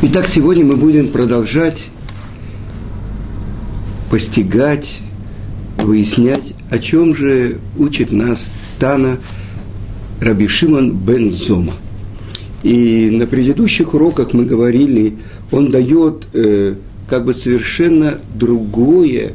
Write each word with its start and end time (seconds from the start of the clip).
Итак, 0.00 0.28
сегодня 0.28 0.64
мы 0.64 0.76
будем 0.76 1.08
продолжать 1.08 1.90
постигать, 4.12 5.00
выяснять, 5.76 6.54
о 6.70 6.78
чем 6.78 7.16
же 7.16 7.58
учит 7.76 8.12
нас 8.12 8.52
Тана 8.78 9.18
Раби 10.20 10.46
Шимон 10.46 10.92
бен 10.92 11.32
Зома. 11.32 11.72
И 12.62 13.10
на 13.10 13.26
предыдущих 13.26 13.92
уроках 13.92 14.34
мы 14.34 14.44
говорили, 14.44 15.16
он 15.50 15.68
дает 15.68 16.28
э, 16.32 16.76
как 17.08 17.24
бы 17.24 17.34
совершенно 17.34 18.20
другое 18.36 19.32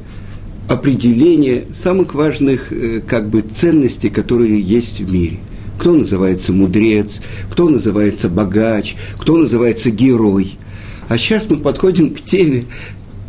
определение 0.69 1.65
самых 1.73 2.13
важных 2.13 2.71
э, 2.71 3.01
как 3.05 3.27
бы 3.27 3.41
ценностей, 3.41 4.09
которые 4.09 4.61
есть 4.61 5.01
в 5.01 5.11
мире– 5.11 5.39
кто 5.77 5.93
называется 5.93 6.53
мудрец, 6.53 7.21
кто 7.49 7.69
называется 7.69 8.29
богач, 8.29 8.95
кто 9.17 9.37
называется 9.37 9.91
герой. 9.91 10.57
А 11.09 11.17
сейчас 11.17 11.49
мы 11.49 11.57
подходим 11.57 12.13
к 12.13 12.21
теме 12.21 12.65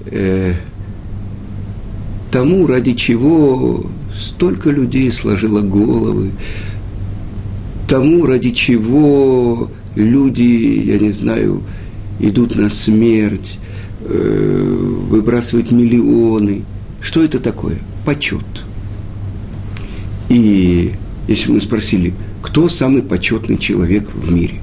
э, 0.06 0.54
тому, 2.30 2.66
ради 2.66 2.94
чего 2.94 3.86
столько 4.16 4.70
людей 4.70 5.10
сложило 5.10 5.60
головы, 5.60 6.30
тому, 7.88 8.26
ради 8.26 8.50
чего 8.50 9.70
люди, 9.94 10.82
я 10.86 10.98
не 10.98 11.10
знаю, 11.10 11.62
идут 12.20 12.56
на 12.56 12.70
смерть, 12.70 13.58
э, 14.00 14.76
выбрасывают 15.08 15.72
миллионы. 15.72 16.62
Что 17.00 17.22
это 17.22 17.38
такое? 17.38 17.78
Почет. 18.04 18.44
И 20.28 20.94
если 21.28 21.52
мы 21.52 21.60
спросили, 21.60 22.14
кто 22.44 22.68
самый 22.68 23.02
почетный 23.02 23.56
человек 23.56 24.10
в 24.12 24.30
мире. 24.30 24.60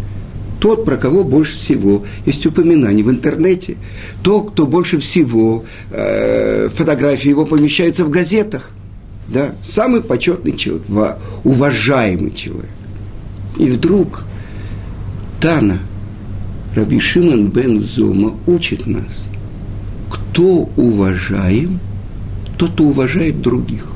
Тот, 0.60 0.86
про 0.86 0.98
кого 0.98 1.24
больше 1.24 1.58
всего 1.58 2.06
есть 2.28 2.46
упоминания 2.46 3.02
в 3.02 3.10
интернете. 3.10 3.78
Тот, 4.22 4.52
кто 4.52 4.68
больше 4.68 5.00
всего, 5.00 5.66
э, 5.90 6.70
фотографии 6.72 7.30
его 7.30 7.48
помещаются 7.48 8.06
в 8.06 8.12
газетах. 8.12 8.72
Да, 9.28 9.56
самый 9.64 10.02
почетный 10.02 10.56
человек, 10.56 10.84
уважаемый 11.44 12.32
человек. 12.32 12.70
И 13.58 13.66
вдруг 13.66 14.26
Тана, 15.42 15.80
Раби 16.76 17.00
Шимон 17.00 17.48
бен 17.48 17.80
Зума 17.80 18.36
учит 18.46 18.86
нас, 18.86 19.26
кто 20.08 20.70
уважаем, 20.78 21.80
тот, 22.60 22.74
кто 22.74 22.84
уважает 22.84 23.42
других 23.42 23.92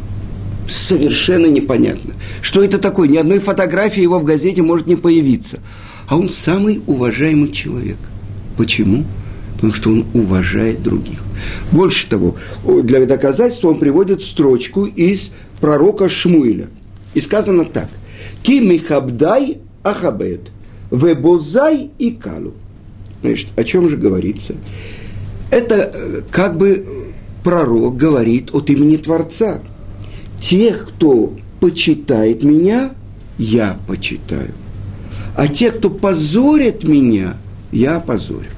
совершенно 0.68 1.48
непонятно. 1.48 2.14
Что 2.42 2.64
это 2.64 2.78
такое? 2.78 3.08
Ни 3.08 3.18
одной 3.18 3.40
фотографии 3.40 4.02
его 4.02 4.20
в 4.20 4.24
газете 4.24 4.62
может 4.62 4.88
не 4.88 4.96
появиться. 4.96 5.60
А 6.08 6.18
он 6.18 6.30
самый 6.30 6.82
уважаемый 6.88 7.52
человек. 7.52 7.98
Почему? 8.58 9.06
Потому 9.56 9.74
что 9.74 9.90
он 9.90 10.06
уважает 10.14 10.84
других. 10.84 11.24
Больше 11.72 12.08
того, 12.08 12.36
для 12.66 13.06
доказательства 13.06 13.70
он 13.70 13.80
приводит 13.80 14.22
строчку 14.22 14.86
из 14.86 15.32
пророка 15.60 16.10
Шмуиля. 16.10 16.68
И 17.14 17.22
сказано 17.22 17.66
так. 17.66 17.90
Ки 18.44 18.60
михабдай 18.60 19.60
ахабед, 19.84 20.42
вебозай 20.92 21.90
и 21.98 22.12
калу. 22.12 22.54
Значит, 23.22 23.48
о 23.56 23.64
чем 23.64 23.90
же 23.90 23.98
говорится? 23.98 24.56
Это 25.52 25.92
э, 25.94 26.22
как 26.30 26.58
бы 26.58 26.86
пророк 27.44 27.96
говорит 27.96 28.54
от 28.54 28.70
имени 28.70 28.98
Творца– 28.98 29.60
тех, 30.40 30.88
кто 30.88 31.34
почитает 31.60 32.44
меня, 32.44 32.92
я 33.38 33.78
почитаю. 33.88 34.54
А 35.36 35.48
те, 35.48 35.72
кто 35.72 35.90
позорит 35.90 36.84
меня, 36.84 37.36
я 37.72 38.00
позорю. 38.00 38.50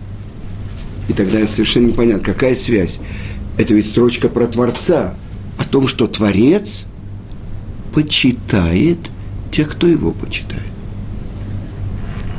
И 1.09 1.13
тогда 1.13 1.45
совершенно 1.47 1.87
непонятно, 1.87 2.23
какая 2.23 2.55
связь. 2.55 2.99
Это 3.57 3.73
ведь 3.73 3.87
строчка 3.87 4.29
про 4.29 4.45
Творца, 4.47 5.15
о 5.57 5.63
том, 5.63 5.87
что 5.87 6.07
Творец 6.07 6.85
почитает 7.93 8.99
тех, 9.51 9.71
кто 9.71 9.87
его 9.87 10.11
почитает. 10.11 10.76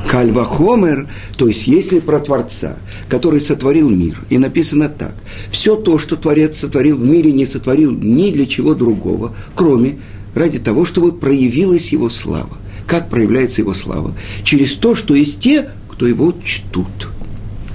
Кальвахомер, 0.09 1.07
то 1.37 1.49
есть 1.49 1.67
если 1.67 2.01
про 2.01 2.19
Творца, 2.19 2.77
который 3.11 3.41
сотворил 3.41 3.91
мир, 3.91 4.19
и 4.31 4.39
написано 4.39 4.89
так, 4.89 5.15
все 5.51 5.77
то, 5.77 5.99
что 5.99 6.17
Творец 6.17 6.59
сотворил 6.59 6.97
в 6.97 7.05
мире, 7.05 7.31
не 7.31 7.45
сотворил 7.45 7.93
ни 7.93 8.31
для 8.31 8.47
чего 8.47 8.75
другого, 8.75 9.37
кроме 9.55 9.99
ради 10.35 10.59
того, 10.59 10.87
чтобы 10.87 11.13
проявилась 11.13 11.93
его 11.93 12.09
слава. 12.09 12.57
Как 12.87 13.11
проявляется 13.11 13.61
его 13.61 13.75
слава? 13.75 14.15
Через 14.45 14.75
то, 14.77 14.97
что 14.97 15.15
есть 15.15 15.41
те, 15.41 15.69
кто 15.91 16.07
его 16.07 16.33
чтут. 16.43 17.11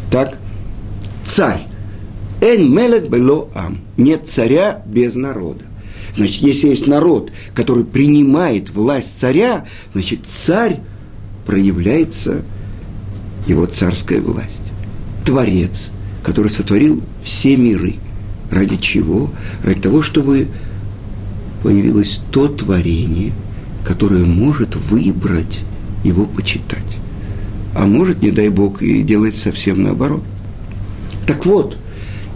Так, 0.09 0.39
царь. 1.23 1.67
Эн 2.41 2.73
мелек 2.73 3.09
бело 3.09 3.49
ам. 3.53 3.79
Нет 3.95 4.27
царя 4.27 4.81
без 4.87 5.13
народа. 5.13 5.65
Значит, 6.15 6.41
если 6.41 6.69
есть 6.69 6.87
народ, 6.87 7.31
который 7.53 7.85
принимает 7.85 8.71
власть 8.71 9.19
царя, 9.19 9.65
значит, 9.93 10.25
царь 10.25 10.79
проявляется 11.45 12.43
его 13.47 13.65
царская 13.65 14.21
власть. 14.21 14.71
Творец, 15.25 15.91
который 16.23 16.49
сотворил 16.49 17.01
все 17.21 17.57
миры. 17.57 17.95
Ради 18.51 18.77
чего? 18.77 19.31
Ради 19.63 19.79
того, 19.79 20.01
чтобы 20.01 20.47
появилось 21.63 22.21
то 22.31 22.47
творение, 22.47 23.33
которое 23.85 24.25
может 24.25 24.75
выбрать 24.75 25.61
его 26.03 26.25
почитать. 26.25 26.97
А 27.75 27.85
может, 27.85 28.21
не 28.21 28.31
дай 28.31 28.49
Бог, 28.49 28.81
и 28.81 29.01
делать 29.01 29.35
совсем 29.35 29.81
наоборот. 29.81 30.23
Так 31.25 31.45
вот, 31.45 31.77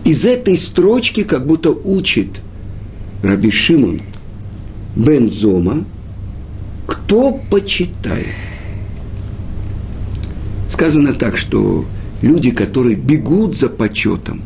из 0.04 0.26
этой 0.26 0.58
строчки 0.58 1.24
как 1.24 1.46
будто 1.46 1.70
учит 1.70 2.42
Раби 3.22 3.52
Шимон 3.52 4.02
Бен 4.96 5.30
Зома, 5.30 5.84
кто 6.88 7.40
почитает– 7.50 8.28
сказано 10.78 11.14
так, 11.14 11.38
что 11.38 11.86
люди, 12.22 12.52
которые 12.52 12.96
бегут 12.96 13.56
за 13.56 13.68
почетом, 13.68 14.44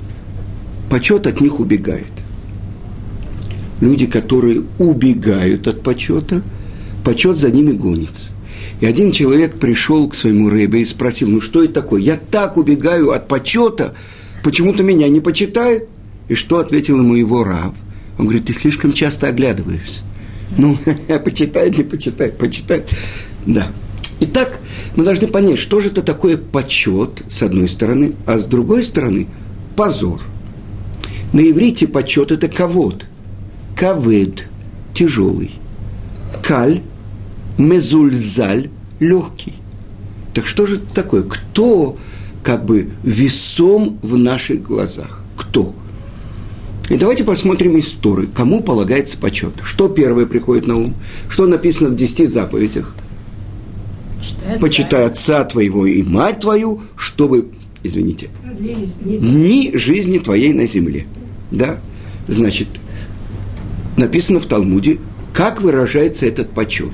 почет 0.90 1.28
от 1.28 1.42
них 1.42 1.60
убегает. 1.60 2.14
Люди, 3.82 4.06
которые 4.06 4.64
убегают 4.80 5.68
от 5.68 5.84
почета, 5.84 6.42
почет 7.04 7.36
за 7.36 7.52
ними 7.52 7.74
гонится. 7.74 8.32
И 8.80 8.86
один 8.86 9.12
человек 9.12 9.60
пришел 9.60 10.08
к 10.08 10.16
своему 10.16 10.50
рэбе 10.50 10.80
и 10.80 10.86
спросил, 10.86 11.28
ну 11.28 11.42
что 11.42 11.66
это 11.66 11.74
такое? 11.74 12.02
Я 12.02 12.16
так 12.16 12.56
убегаю 12.56 13.12
от 13.12 13.28
почета, 13.28 13.94
почему-то 14.42 14.84
меня 14.84 15.10
не 15.10 15.20
почитают. 15.20 15.90
И 16.30 16.36
что 16.36 16.60
ответил 16.60 17.00
ему 17.00 17.16
его 17.16 17.44
рав? 17.44 17.76
Он 18.18 18.24
говорит, 18.24 18.46
ты 18.46 18.54
слишком 18.54 18.94
часто 18.94 19.28
оглядываешься. 19.28 20.02
Ну, 20.58 20.78
почитает, 21.26 21.78
не 21.78 21.84
почитает, 21.84 22.38
почитает. 22.38 22.88
Да. 23.46 23.68
Итак, 24.24 24.60
мы 24.96 25.04
должны 25.04 25.26
понять, 25.26 25.58
что 25.58 25.82
же 25.82 25.88
это 25.88 26.04
такое 26.04 26.38
почет, 26.38 27.24
с 27.28 27.42
одной 27.42 27.68
стороны, 27.68 28.14
а 28.28 28.38
с 28.38 28.46
другой 28.46 28.84
стороны, 28.84 29.28
позор. 29.76 30.22
На 31.34 31.40
иврите 31.40 31.88
почет– 31.88 32.32
это 32.34 32.48
кавод, 32.48 33.06
кавед– 33.76 34.48
тяжелый, 34.94 35.56
каль– 36.44 36.82
мезульзаль– 37.58 38.70
легкий. 39.00 39.56
Так 40.36 40.46
что 40.46 40.68
же 40.68 40.76
это 40.76 40.94
такое? 40.94 41.24
Кто 41.24 41.98
как 42.44 42.64
бы 42.64 42.92
весом 43.02 43.98
в 44.04 44.20
наших 44.20 44.62
глазах? 44.62 45.24
Кто? 45.36 45.74
И 46.90 46.96
давайте 46.96 47.24
посмотрим 47.24 47.80
историю, 47.80 48.30
кому 48.32 48.62
полагается 48.62 49.18
почет. 49.18 49.54
Что 49.64 49.88
первое 49.88 50.28
приходит 50.28 50.68
на 50.68 50.76
ум? 50.76 50.94
Что 51.28 51.48
написано 51.48 51.90
в 51.90 51.96
десяти 51.96 52.28
заповедях? 52.28 52.94
Почитай 54.60 55.06
отца 55.06 55.44
твоего 55.44 55.86
и 55.86 56.04
мать 56.04 56.40
твою, 56.40 56.82
чтобы, 56.96 57.48
извините, 57.84 58.30
дни 58.60 59.72
жизни 59.74 60.20
твоей 60.20 60.54
на 60.54 60.68
земле. 60.68 61.06
Да? 61.52 61.80
Значит, 62.28 62.68
написано 63.98 64.40
в 64.40 64.46
Талмуде, 64.46 65.00
как 65.34 65.62
выражается 65.62 66.26
этот 66.26 66.52
почет. 66.52 66.94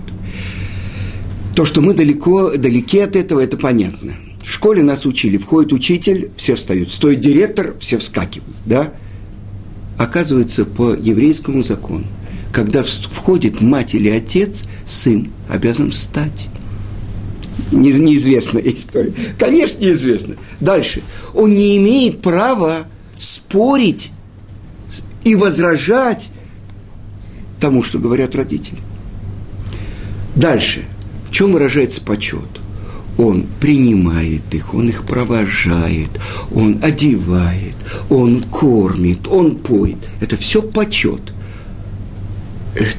То, 1.55 1.65
что 1.65 1.81
мы 1.81 1.93
далеко, 1.93 2.55
далеки 2.55 2.99
от 2.99 3.15
этого, 3.15 3.39
это 3.39 3.57
понятно. 3.57 4.15
В 4.43 4.51
школе 4.51 4.83
нас 4.83 5.05
учили, 5.05 5.37
входит 5.37 5.73
учитель, 5.73 6.31
все 6.37 6.55
встают, 6.55 6.91
стоит 6.91 7.19
директор, 7.19 7.75
все 7.79 7.97
вскакивают, 7.97 8.55
да? 8.65 8.93
Оказывается, 9.97 10.65
по 10.65 10.93
еврейскому 10.93 11.63
закону, 11.63 12.05
когда 12.53 12.83
входит 12.83 13.59
мать 13.59 13.95
или 13.95 14.09
отец, 14.09 14.65
сын 14.85 15.29
обязан 15.49 15.91
встать 15.91 16.47
не, 17.71 17.91
неизвестная 17.93 18.61
история. 18.63 19.13
Конечно, 19.37 19.79
неизвестно. 19.81 20.35
Дальше. 20.59 21.01
Он 21.33 21.53
не 21.53 21.77
имеет 21.77 22.21
права 22.21 22.87
спорить 23.17 24.11
и 25.23 25.35
возражать 25.35 26.29
тому, 27.59 27.83
что 27.83 27.99
говорят 27.99 28.35
родители. 28.35 28.79
Дальше. 30.35 30.85
В 31.27 31.31
чем 31.31 31.53
выражается 31.53 32.01
почет? 32.01 32.61
он 33.17 33.47
принимает 33.59 34.53
их, 34.53 34.73
он 34.73 34.89
их 34.89 35.03
провожает, 35.03 36.09
он 36.53 36.79
одевает, 36.83 37.75
он 38.09 38.43
кормит, 38.43 39.27
он 39.27 39.55
поет. 39.55 39.97
Это 40.21 40.37
все 40.37 40.61
почет. 40.61 41.33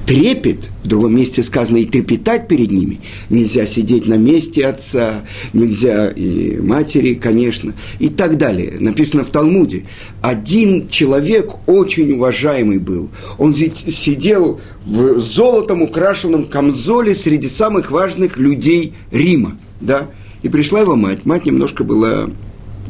Трепет, 0.06 0.70
в 0.82 0.88
другом 0.88 1.16
месте 1.16 1.42
сказано, 1.42 1.76
и 1.78 1.84
трепетать 1.84 2.48
перед 2.48 2.70
ними. 2.70 3.00
Нельзя 3.30 3.66
сидеть 3.66 4.06
на 4.06 4.14
месте 4.14 4.66
отца, 4.66 5.22
нельзя 5.52 6.10
и 6.10 6.60
матери, 6.60 7.14
конечно, 7.14 7.74
и 7.98 8.08
так 8.08 8.38
далее. 8.38 8.74
Написано 8.80 9.24
в 9.24 9.30
Талмуде. 9.30 9.84
Один 10.22 10.88
человек 10.88 11.52
очень 11.66 12.12
уважаемый 12.12 12.78
был. 12.78 13.10
Он 13.38 13.54
сидел 13.54 14.60
в 14.84 15.20
золотом 15.20 15.82
украшенном 15.82 16.44
камзоле 16.44 17.14
среди 17.14 17.48
самых 17.48 17.90
важных 17.90 18.38
людей 18.38 18.94
Рима– 19.10 19.58
да, 19.80 20.08
и 20.42 20.48
пришла 20.48 20.80
его 20.80 20.96
мать. 20.96 21.24
Мать 21.24 21.46
немножко 21.46 21.84
была 21.84 22.28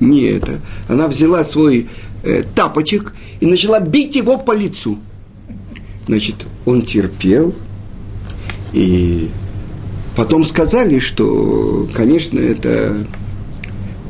не 0.01 0.23
это. 0.23 0.61
Она 0.89 1.09
взяла 1.09 1.45
свой 1.45 1.89
э, 2.23 2.43
тапочек 2.55 3.15
и 3.41 3.47
начала 3.47 3.81
бить 3.81 4.17
его 4.17 4.39
по 4.39 4.53
лицу. 4.53 4.99
Значит, 6.09 6.47
он 6.65 6.83
терпел, 6.83 7.55
и 8.73 9.31
потом 10.17 10.45
сказали, 10.45 10.99
что, 10.99 11.87
конечно, 11.95 12.41
это 12.41 12.97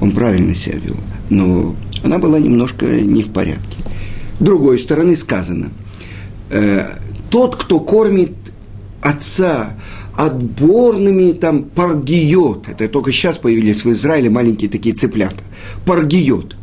он 0.00 0.12
правильно 0.12 0.54
себя 0.54 0.78
вел, 0.78 0.96
но 1.28 1.74
она 2.04 2.18
была 2.18 2.38
немножко 2.38 2.86
не 2.86 3.22
в 3.22 3.30
порядке. 3.30 3.78
С 4.38 4.42
другой 4.42 4.78
стороны 4.78 5.16
сказано, 5.16 5.70
э, 6.50 6.86
тот, 7.30 7.56
кто 7.56 7.80
кормит 7.80 8.32
отца 9.02 9.74
отборными 10.16 11.32
там 11.32 11.64
паргиот. 11.64 12.68
Это 12.68 12.88
только 12.88 13.10
сейчас 13.10 13.38
появились 13.38 13.84
в 13.84 13.92
Израиле 13.92 14.30
маленькие 14.30 14.70
такие 14.70 14.94
цыплята. 14.94 15.42
Паргиот. 15.84 16.54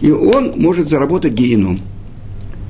И 0.00 0.10
он 0.12 0.54
может 0.56 0.88
заработать 0.88 1.32
геном. 1.32 1.78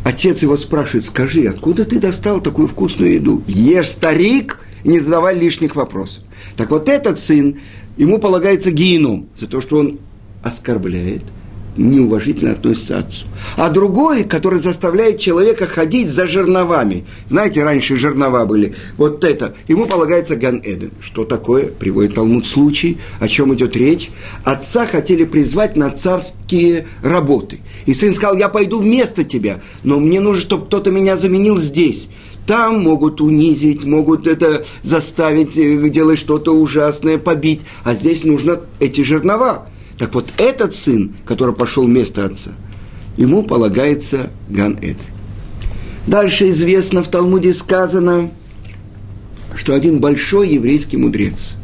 Отец 0.04 0.42
его 0.42 0.56
спрашивает, 0.56 1.04
скажи, 1.04 1.46
откуда 1.46 1.84
ты 1.84 2.00
достал 2.00 2.40
такую 2.40 2.66
вкусную 2.66 3.14
еду? 3.14 3.42
Ешь, 3.46 3.90
старик, 3.90 4.60
и 4.84 4.88
не 4.88 4.98
задавай 4.98 5.38
лишних 5.38 5.76
вопросов. 5.76 6.24
Так 6.56 6.70
вот 6.70 6.88
этот 6.88 7.20
сын, 7.20 7.60
ему 7.96 8.18
полагается 8.18 8.72
геном 8.72 9.28
за 9.36 9.46
то, 9.46 9.60
что 9.60 9.78
он 9.78 9.98
оскорбляет– 10.42 11.22
неуважительно 11.76 12.52
относится 12.52 12.98
отцу. 12.98 13.26
А 13.56 13.70
другой, 13.70 14.24
который 14.24 14.58
заставляет 14.58 15.18
человека 15.18 15.66
ходить 15.66 16.08
за 16.08 16.26
жерновами. 16.26 17.04
Знаете, 17.28 17.62
раньше 17.62 17.96
жернова 17.96 18.44
были. 18.44 18.74
Вот 18.96 19.24
это. 19.24 19.54
Ему 19.68 19.86
полагается 19.86 20.36
Ган-Эден. 20.36 20.90
Что 21.00 21.24
такое? 21.24 21.66
Приводит 21.66 22.14
Талмуд 22.14 22.46
случай. 22.46 22.98
О 23.20 23.28
чем 23.28 23.54
идет 23.54 23.76
речь? 23.76 24.10
Отца 24.44 24.84
хотели 24.84 25.24
призвать 25.24 25.76
на 25.76 25.90
царские 25.90 26.86
работы. 27.02 27.60
И 27.86 27.94
сын 27.94 28.14
сказал, 28.14 28.36
я 28.36 28.48
пойду 28.48 28.78
вместо 28.78 29.24
тебя, 29.24 29.60
но 29.82 29.98
мне 29.98 30.20
нужно, 30.20 30.42
чтобы 30.42 30.66
кто-то 30.66 30.90
меня 30.90 31.16
заменил 31.16 31.56
здесь. 31.56 32.08
Там 32.46 32.82
могут 32.82 33.20
унизить, 33.20 33.84
могут 33.84 34.26
это 34.26 34.64
заставить 34.82 35.56
э, 35.56 35.88
делать 35.88 36.18
что-то 36.18 36.52
ужасное, 36.52 37.16
побить. 37.16 37.60
А 37.84 37.94
здесь 37.94 38.24
нужно 38.24 38.60
эти 38.80 39.02
жернова. 39.02 39.68
Так 40.02 40.16
вот, 40.16 40.32
этот 40.36 40.74
сын, 40.74 41.14
который 41.24 41.54
пошел 41.54 41.84
вместо 41.84 42.24
отца, 42.24 42.50
ему 43.16 43.44
полагается 43.44 44.30
ган 44.48 44.72
-эд. 44.72 44.96
Дальше 46.08 46.50
известно, 46.50 47.04
в 47.04 47.08
Талмуде 47.08 47.52
сказано, 47.52 48.32
что 49.54 49.74
один 49.74 50.00
большой 50.00 50.48
еврейский 50.48 50.96
мудрец, 50.96 51.54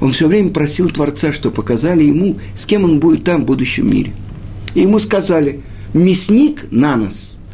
он 0.00 0.12
все 0.12 0.28
время 0.28 0.48
просил 0.48 0.88
Творца, 0.88 1.30
что 1.30 1.50
показали 1.50 2.04
ему, 2.04 2.38
с 2.54 2.64
кем 2.64 2.84
он 2.84 3.00
будет 3.00 3.24
там 3.24 3.42
в 3.42 3.44
будущем 3.44 3.90
мире. 3.90 4.14
И 4.74 4.80
ему 4.80 4.98
сказали, 4.98 5.60
мясник 5.92 6.68
на 6.70 6.96
нас– 6.96 7.32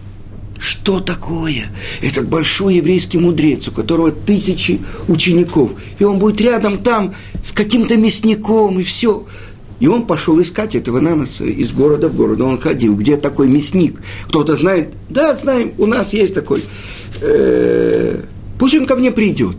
что 0.61 1.01
такое? 1.01 1.73
Этот 2.03 2.29
большой 2.29 2.75
еврейский 2.77 3.17
мудрец, 3.17 3.67
у 3.69 3.73
которого 3.73 4.13
тысячи 4.13 4.79
учеников, 5.09 5.73
и 5.99 6.05
он 6.05 6.19
будет 6.19 6.39
рядом 6.43 6.77
там 6.77 7.15
с 7.43 7.53
каким-то 7.53 7.97
мясником, 7.97 8.79
и 8.79 8.83
все. 8.83 9.25
И 9.81 9.89
он 9.89 10.07
пошел 10.07 10.41
искать 10.41 10.75
этого 10.75 11.01
наноса 11.01 11.45
из 11.45 11.73
города 11.73 12.09
в 12.09 12.15
город. 12.15 12.41
Он 12.43 12.59
ходил, 12.59 12.95
где 12.95 13.17
такой 13.17 13.49
мясник. 13.49 14.01
Кто-то 14.29 14.55
знает? 14.55 14.91
Да, 15.09 15.35
знаем, 15.35 15.73
у 15.79 15.87
нас 15.87 16.13
есть 16.13 16.35
такой. 16.35 16.63
Э, 17.23 18.23
пусть 18.59 18.77
он 18.77 18.87
ко 18.87 18.95
мне 18.95 19.11
придет. 19.11 19.57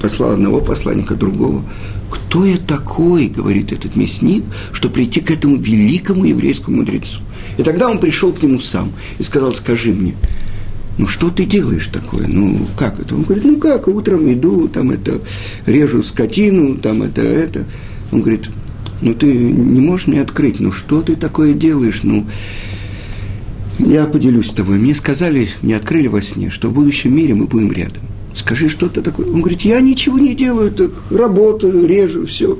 Послал 0.00 0.32
одного 0.32 0.60
посланника, 0.60 1.14
другого. 1.14 1.64
Кто 2.10 2.44
я 2.44 2.58
такой, 2.58 3.28
говорит 3.28 3.72
этот 3.72 3.96
мясник, 3.96 4.44
что 4.72 4.90
прийти 4.90 5.20
к 5.20 5.30
этому 5.30 5.56
великому 5.56 6.24
еврейскому 6.24 6.76
мудрецу? 6.76 7.20
И 7.56 7.62
тогда 7.62 7.88
он 7.88 7.98
пришел 7.98 8.32
к 8.32 8.42
нему 8.42 8.60
сам 8.60 8.92
и 9.18 9.22
сказал, 9.22 9.52
скажи 9.52 9.92
мне, 9.92 10.14
ну 10.98 11.06
что 11.06 11.30
ты 11.30 11.44
делаешь 11.44 11.88
такое? 11.92 12.26
Ну 12.26 12.66
как 12.76 12.98
это? 13.00 13.14
Он 13.14 13.22
говорит, 13.22 13.44
ну 13.44 13.56
как, 13.58 13.88
утром 13.88 14.32
иду, 14.32 14.68
там 14.68 14.90
это, 14.90 15.20
режу 15.66 16.02
скотину, 16.02 16.76
там 16.76 17.02
это, 17.02 17.22
это. 17.22 17.64
Он 18.12 18.20
говорит, 18.20 18.48
ну 19.02 19.12
ты 19.14 19.26
не 19.26 19.80
можешь 19.80 20.06
мне 20.06 20.22
открыть, 20.22 20.60
ну 20.60 20.72
что 20.72 21.02
ты 21.02 21.16
такое 21.16 21.52
делаешь? 21.52 22.00
Ну, 22.02 22.26
я 23.78 24.06
поделюсь 24.06 24.48
с 24.48 24.54
тобой. 24.54 24.78
Мне 24.78 24.94
сказали, 24.94 25.48
мне 25.62 25.76
открыли 25.76 26.06
во 26.06 26.22
сне, 26.22 26.50
что 26.50 26.70
в 26.70 26.72
будущем 26.72 27.14
мире 27.14 27.34
мы 27.34 27.46
будем 27.46 27.72
рядом. 27.72 28.02
Скажи, 28.34 28.68
что 28.68 28.88
то 28.88 29.02
такое. 29.02 29.26
Он 29.26 29.40
говорит, 29.40 29.62
я 29.62 29.80
ничего 29.80 30.18
не 30.18 30.34
делаю, 30.34 30.70
так 30.70 30.90
работаю, 31.10 31.86
режу, 31.86 32.26
все. 32.26 32.58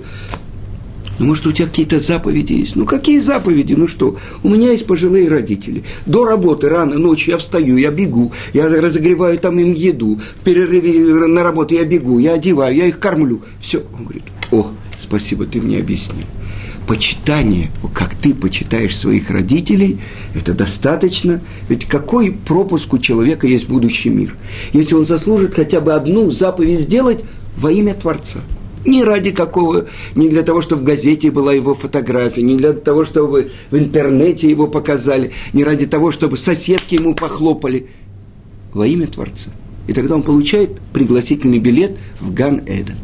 Ну, 1.18 1.26
может, 1.26 1.46
у 1.46 1.52
тебя 1.52 1.66
какие-то 1.66 1.98
заповеди 1.98 2.52
есть? 2.52 2.76
Ну, 2.76 2.84
какие 2.84 3.18
заповеди? 3.20 3.74
Ну 3.74 3.88
что, 3.88 4.16
у 4.42 4.48
меня 4.48 4.70
есть 4.70 4.86
пожилые 4.86 5.28
родители. 5.28 5.82
До 6.04 6.24
работы 6.24 6.68
рано 6.68 6.98
ночью 6.98 7.32
я 7.32 7.38
встаю, 7.38 7.76
я 7.76 7.90
бегу, 7.90 8.32
я 8.52 8.68
разогреваю 8.68 9.38
там 9.38 9.58
им 9.58 9.72
еду, 9.72 10.20
в 10.40 10.44
перерыве 10.44 11.26
на 11.26 11.42
работу 11.42 11.74
я 11.74 11.84
бегу, 11.84 12.18
я 12.18 12.34
одеваю, 12.34 12.74
я 12.74 12.86
их 12.86 12.98
кормлю. 12.98 13.42
Все. 13.60 13.82
Он 13.96 14.04
говорит, 14.04 14.24
о, 14.50 14.70
спасибо, 14.98 15.46
ты 15.46 15.60
мне 15.60 15.78
объяснил. 15.78 16.26
Почитание, 16.86 17.70
как 17.94 18.14
ты 18.14 18.32
почитаешь 18.32 18.96
своих 18.96 19.30
родителей, 19.30 19.98
это 20.34 20.52
достаточно. 20.52 21.40
Ведь 21.68 21.86
какой 21.86 22.30
пропуск 22.32 22.92
у 22.92 22.98
человека 22.98 23.46
есть 23.46 23.68
будущий 23.68 24.10
мир? 24.10 24.36
Если 24.72 24.94
он 24.94 25.04
заслужит 25.04 25.54
хотя 25.54 25.80
бы 25.80 25.94
одну 25.94 26.30
заповедь 26.30 26.80
сделать 26.80 27.24
во 27.56 27.72
имя 27.72 27.94
Творца– 27.94 28.40
не 28.86 29.04
ради 29.04 29.30
какого, 29.30 29.86
не 30.14 30.28
для 30.28 30.42
того, 30.42 30.60
чтобы 30.60 30.82
в 30.82 30.84
газете 30.84 31.30
была 31.30 31.52
его 31.52 31.74
фотография, 31.74 32.42
не 32.42 32.56
для 32.56 32.72
того, 32.72 33.04
чтобы 33.04 33.50
в 33.70 33.76
интернете 33.76 34.48
его 34.48 34.66
показали, 34.66 35.32
не 35.52 35.64
ради 35.64 35.86
того, 35.86 36.12
чтобы 36.12 36.36
соседки 36.36 36.94
ему 36.94 37.14
похлопали. 37.14 37.88
Во 38.72 38.86
имя 38.86 39.06
Творца. 39.06 39.50
И 39.86 39.92
тогда 39.92 40.16
он 40.16 40.22
получает 40.22 40.78
пригласительный 40.92 41.58
билет 41.58 41.96
в 42.20 42.34
Ган-Эден. 42.34 42.96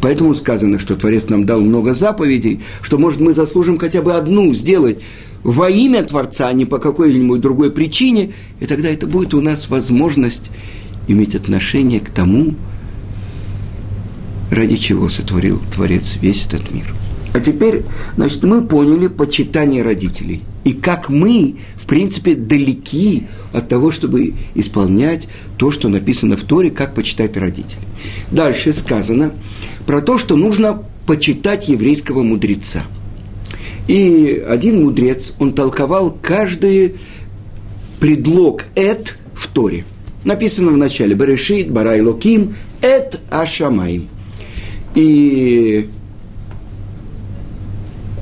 Поэтому 0.00 0.34
сказано, 0.34 0.78
что 0.78 0.94
Творец 0.94 1.28
нам 1.28 1.46
дал 1.46 1.60
много 1.60 1.94
заповедей, 1.94 2.60
что, 2.82 2.98
может, 2.98 3.20
мы 3.20 3.32
заслужим 3.32 3.78
хотя 3.78 4.02
бы 4.02 4.12
одну 4.12 4.52
сделать 4.54 4.98
во 5.42 5.70
имя 5.70 6.02
Творца, 6.02 6.48
а 6.48 6.52
не 6.52 6.64
по 6.64 6.78
какой-нибудь 6.78 7.40
другой 7.40 7.70
причине, 7.70 8.32
и 8.60 8.66
тогда 8.66 8.88
это 8.88 9.06
будет 9.06 9.34
у 9.34 9.40
нас 9.40 9.68
возможность 9.68 10.50
иметь 11.08 11.34
отношение 11.34 12.00
к 12.00 12.10
тому, 12.10 12.54
ради 14.50 14.76
чего 14.76 15.08
сотворил 15.08 15.60
Творец 15.74 16.16
весь 16.20 16.46
этот 16.46 16.70
мир. 16.72 16.92
А 17.36 17.40
теперь, 17.40 17.82
значит, 18.16 18.44
мы 18.44 18.66
поняли 18.66 19.08
почитание 19.08 19.82
родителей. 19.82 20.40
И 20.64 20.72
как 20.72 21.10
мы, 21.10 21.56
в 21.76 21.84
принципе, 21.84 22.34
далеки 22.34 23.26
от 23.52 23.68
того, 23.68 23.90
чтобы 23.90 24.34
исполнять 24.54 25.28
то, 25.58 25.70
что 25.70 25.88
написано 25.88 26.38
в 26.38 26.44
Торе, 26.44 26.70
как 26.70 26.94
почитать 26.94 27.36
родителей. 27.36 27.82
Дальше 28.30 28.72
сказано 28.72 29.32
про 29.86 30.00
то, 30.00 30.16
что 30.16 30.34
нужно 30.36 30.82
почитать 31.06 31.68
еврейского 31.68 32.22
мудреца. 32.22 32.84
И 33.86 34.42
один 34.48 34.82
мудрец, 34.82 35.34
он 35.38 35.52
толковал 35.52 36.16
каждый 36.20 36.94
предлог 38.00 38.64
«эт» 38.74 39.18
в 39.34 39.46
Торе. 39.48 39.84
Написано 40.24 40.70
в 40.70 40.76
начале 40.76 41.14
«Берешит, 41.14 41.70
Барай 41.70 42.00
Локим, 42.00 42.54
эт 42.80 43.20
Ашамаим». 43.30 44.08
И 44.96 45.90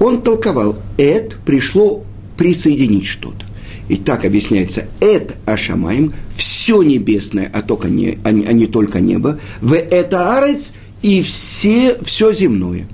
он 0.00 0.20
толковал, 0.22 0.76
«эт» 0.98 1.38
пришло 1.46 2.02
присоединить 2.36 3.06
что-то. 3.06 3.46
И 3.88 3.96
так 3.96 4.24
объясняется, 4.24 4.86
«эт 5.00 5.36
ашамаем»– 5.46 6.12
все 6.36 6.82
небесное, 6.82 7.50
а, 7.52 7.62
только 7.62 7.88
не, 7.88 8.18
а, 8.24 8.32
не, 8.32 8.44
а 8.44 8.52
не 8.52 8.66
только 8.66 9.00
небо, 9.00 9.38
«в 9.60 9.72
это 9.72 10.36
арец» 10.36 10.72
и 11.00 11.22
все, 11.22 11.96
все 12.02 12.32
земное. 12.32 12.86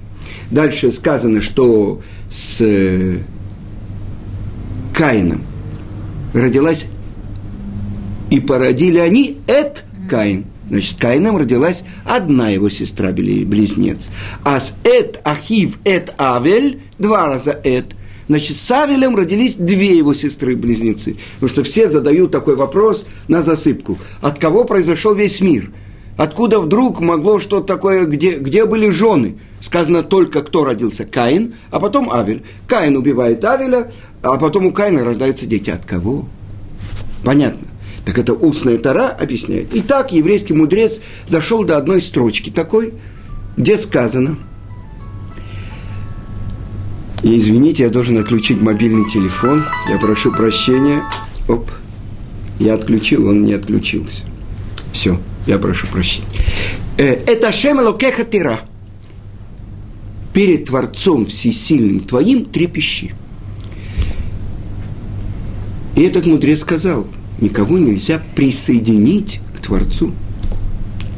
Дальше 0.51 0.93
сказано, 0.93 1.41
что 1.41 2.03
с 2.31 2.63
Каином 4.93 5.43
родилась 6.35 6.87
и 8.31 8.41
породили 8.41 8.99
они 8.99 9.39
Эт 9.47 9.85
Каин. 10.09 10.45
Значит, 10.71 10.93
с 10.93 10.95
Каином 10.95 11.37
родилась 11.37 11.83
одна 12.05 12.49
его 12.49 12.69
сестра-близнец. 12.71 14.09
А 14.45 14.61
с 14.61 14.75
Эт 14.85 15.21
Ахив 15.25 15.79
Эт 15.85 16.15
Авель, 16.17 16.81
два 16.99 17.27
раза 17.27 17.61
Эт, 17.65 17.97
Значит, 18.29 18.57
с 18.57 18.71
Авелем 18.71 19.17
родились 19.17 19.57
две 19.57 19.99
его 19.99 20.15
сестры-близнецы. 20.15 21.17
Потому 21.35 21.49
что 21.49 21.65
все 21.65 21.89
задают 21.89 22.31
такой 22.31 22.55
вопрос 22.55 23.05
на 23.27 23.43
засыпку. 23.43 23.99
От 24.23 24.39
кого 24.39 24.62
произошел 24.62 25.17
весь 25.17 25.41
мир? 25.41 25.73
Откуда 26.17 26.61
вдруг 26.61 27.00
могло 27.00 27.41
что-то 27.41 27.67
такое, 27.67 28.05
где, 28.05 28.37
где 28.37 28.67
были 28.67 28.89
жены? 28.91 29.37
Сказано 29.59 30.05
только, 30.05 30.43
кто 30.43 30.65
родился, 30.65 31.07
Каин, 31.07 31.55
а 31.73 31.81
потом 31.81 32.09
Авель. 32.12 32.45
Каин 32.69 32.97
убивает 32.97 33.45
Авеля, 33.45 33.91
а 34.23 34.37
потом 34.37 34.67
у 34.67 34.71
Каина 34.71 35.03
рождаются 35.03 35.47
дети. 35.47 35.71
От 35.71 35.85
кого? 35.85 36.29
Понятно. 37.25 37.70
Так 38.11 38.19
это 38.19 38.33
устная 38.35 38.76
тара 38.76 39.09
объясняет. 39.09 39.69
Итак, 39.73 40.11
еврейский 40.11 40.52
мудрец 40.52 41.00
дошел 41.29 41.62
до 41.62 41.76
одной 41.76 42.02
строчки 42.02 42.50
такой, 42.50 42.93
где 43.57 43.76
сказано– 43.76 44.37
и 47.23 47.37
извините, 47.37 47.83
я 47.85 47.90
должен 47.90 48.17
отключить 48.19 48.62
мобильный 48.62 49.09
телефон. 49.09 49.62
Я 49.88 49.99
прошу 49.99 50.33
прощения. 50.33 51.02
Оп. 51.49 51.71
Я 52.59 52.75
отключил, 52.75 53.29
он 53.29 53.45
не 53.45 53.52
отключился. 53.52 54.25
Все, 54.93 55.21
я 55.47 55.59
прошу 55.59 55.87
прощения. 55.87 56.26
Э, 56.97 57.12
это 57.12 57.52
Шем 57.52 57.81
Элокеха 57.81 58.25
Тира. 58.25 58.61
Перед 60.33 60.64
Творцом 60.64 61.26
Всесильным 61.26 62.00
Твоим 62.00 62.47
трепещи. 62.47 63.14
И 65.95 66.02
этот 66.02 66.25
мудрец 66.25 66.61
сказал, 66.61 67.07
никого 67.40 67.78
нельзя 67.78 68.23
присоединить 68.35 69.40
к 69.56 69.61
Творцу. 69.61 70.12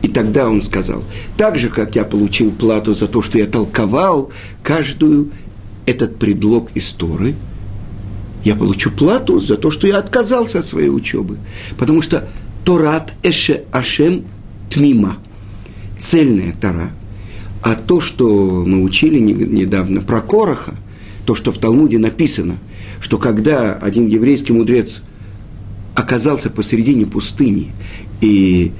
И 0.02 0.08
тогда 0.08 0.48
он 0.48 0.62
сказал, 0.62 1.02
так 1.36 1.58
же, 1.58 1.68
как 1.68 1.94
я 1.94 2.04
получил 2.04 2.50
плату 2.50 2.92
за 2.92 3.06
то, 3.06 3.22
что 3.22 3.38
я 3.38 3.46
толковал 3.46 4.32
каждую 4.62 5.30
этот 5.86 6.18
предлог 6.18 6.70
из 6.74 6.90
Торы, 6.90 7.34
я 8.44 8.56
получу 8.56 8.90
плату 8.90 9.38
за 9.38 9.56
то, 9.56 9.70
что 9.70 9.86
я 9.86 9.98
отказался 9.98 10.58
от 10.58 10.66
своей 10.66 10.88
учебы. 10.88 11.38
Потому 11.78 12.02
что 12.02 12.28
Торат 12.64 13.12
Эше 13.22 13.62
Ашем 13.70 14.24
Тмима. 14.68 15.18
Цельная 15.98 16.52
Тора. 16.60 16.90
А 17.62 17.76
то, 17.76 18.00
что 18.00 18.64
мы 18.66 18.82
учили 18.82 19.20
недавно 19.20 20.00
про 20.00 20.20
Короха, 20.20 20.74
то, 21.24 21.36
что 21.36 21.52
в 21.52 21.58
Талмуде 21.58 21.98
написано, 21.98 22.58
что 23.00 23.18
когда 23.18 23.74
один 23.74 24.08
еврейский 24.08 24.52
мудрец 24.52 25.02
оказался 25.94 26.50
посередине 26.50 27.06
пустыни, 27.06 27.72
и 28.20 28.72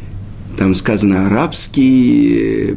там 0.59 0.75
сказано 0.75 1.27
арабский 1.27 2.77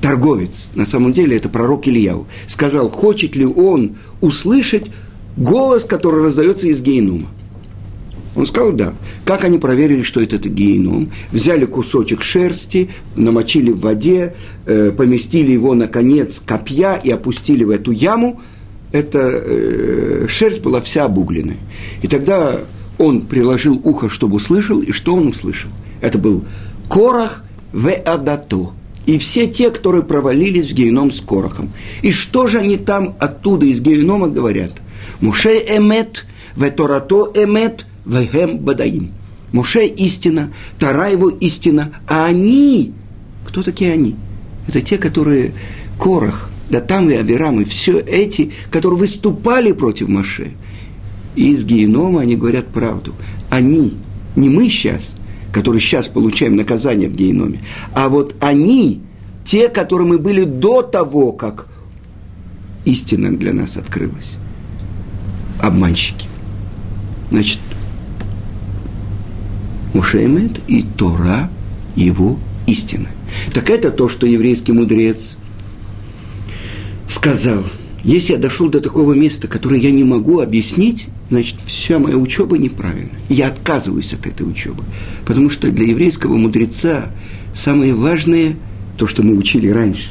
торговец, 0.00 0.68
на 0.74 0.84
самом 0.84 1.12
деле 1.12 1.36
это 1.36 1.48
пророк 1.48 1.88
Ильяу, 1.88 2.26
сказал, 2.46 2.90
хочет 2.90 3.36
ли 3.36 3.46
он 3.46 3.96
услышать 4.20 4.86
голос, 5.36 5.84
который 5.84 6.22
раздается 6.22 6.66
из 6.66 6.82
гейнума. 6.82 7.28
Он 8.36 8.46
сказал, 8.46 8.72
да. 8.72 8.94
Как 9.24 9.44
они 9.44 9.58
проверили, 9.58 10.02
что 10.02 10.20
это, 10.20 10.36
это 10.36 10.48
гейном? 10.48 11.10
Взяли 11.30 11.66
кусочек 11.66 12.22
шерсти, 12.22 12.90
намочили 13.16 13.70
в 13.70 13.80
воде, 13.80 14.34
э, 14.66 14.90
поместили 14.90 15.52
его 15.52 15.74
на 15.74 15.86
конец 15.86 16.42
копья 16.44 16.96
и 16.96 17.10
опустили 17.10 17.64
в 17.64 17.70
эту 17.70 17.92
яму. 17.92 18.40
Эта 18.92 19.20
э, 19.32 20.26
шерсть 20.28 20.62
была 20.62 20.80
вся 20.80 21.04
обугленная. 21.04 21.58
И 22.02 22.08
тогда 22.08 22.60
он 22.98 23.22
приложил 23.22 23.80
ухо, 23.82 24.08
чтобы 24.08 24.36
услышал, 24.36 24.80
и 24.80 24.92
что 24.92 25.14
он 25.14 25.28
услышал? 25.28 25.70
Это 26.00 26.18
был 26.18 26.44
Корах 26.88 27.44
в 27.72 27.90
Адато– 27.90 28.72
и 29.06 29.18
все 29.18 29.46
те, 29.46 29.70
которые 29.70 30.02
провалились 30.02 30.70
в 30.70 30.74
геном 30.74 31.10
с 31.10 31.20
корохом. 31.20 31.72
И 32.02 32.10
что 32.10 32.48
же 32.48 32.58
они 32.58 32.76
там 32.76 33.14
оттуда, 33.18 33.66
из 33.66 33.80
генома, 33.80 34.28
говорят? 34.28 34.72
Муше 35.20 35.50
эмет, 35.50 36.26
веторато 36.56 37.30
эмет, 37.34 37.86
вехем 38.06 38.58
бадаим. 38.58 39.12
Муше 39.52 39.86
истина, 39.86 40.52
Тара 40.78 41.10
его 41.10 41.28
истина, 41.28 41.92
а 42.08 42.24
они, 42.26 42.92
кто 43.46 43.62
такие 43.62 43.92
они? 43.92 44.16
Это 44.66 44.80
те, 44.80 44.96
которые 44.96 45.52
Корах, 45.98 46.50
Датам 46.70 47.10
и 47.10 47.14
Авирам, 47.14 47.60
и 47.60 47.64
все 47.64 48.00
эти, 48.00 48.52
которые 48.70 48.98
выступали 48.98 49.72
против 49.72 50.08
Моше. 50.08 50.52
Из 51.36 51.64
генома 51.64 52.20
они 52.20 52.36
говорят 52.36 52.68
правду. 52.68 53.14
Они, 53.50 53.94
не 54.36 54.48
мы 54.48 54.68
сейчас– 54.68 55.16
которые 55.54 55.80
сейчас 55.80 56.08
получаем 56.08 56.56
наказание 56.56 57.08
в 57.08 57.14
геноме, 57.14 57.60
а 57.92 58.08
вот 58.08 58.34
они, 58.40 59.00
те, 59.44 59.68
которые 59.68 60.08
мы 60.08 60.18
были 60.18 60.42
до 60.42 60.82
того, 60.82 61.30
как 61.30 61.68
истина 62.84 63.34
для 63.34 63.52
нас 63.52 63.76
открылась. 63.76 64.32
Обманщики. 65.62 66.26
Значит, 67.30 67.60
Мушемет 69.94 70.58
и 70.66 70.82
Тора 70.82 71.48
его 71.94 72.36
истина. 72.66 73.08
Так 73.52 73.70
это 73.70 73.92
то, 73.92 74.08
что 74.08 74.26
еврейский 74.26 74.72
мудрец 74.72 75.36
сказал. 77.08 77.62
Если 78.04 78.34
я 78.34 78.38
дошел 78.38 78.68
до 78.68 78.80
такого 78.80 79.14
места, 79.14 79.48
которое 79.48 79.80
я 79.80 79.90
не 79.90 80.04
могу 80.04 80.40
объяснить, 80.40 81.06
значит, 81.30 81.56
вся 81.64 81.98
моя 81.98 82.18
учеба 82.18 82.58
неправильна. 82.58 83.16
Я 83.30 83.48
отказываюсь 83.48 84.12
от 84.12 84.26
этой 84.26 84.42
учебы. 84.42 84.84
Потому 85.24 85.48
что 85.48 85.70
для 85.70 85.86
еврейского 85.86 86.36
мудреца 86.36 87.10
самое 87.54 87.94
важное, 87.94 88.58
то, 88.98 89.06
что 89.06 89.22
мы 89.22 89.34
учили 89.34 89.68
раньше, 89.68 90.10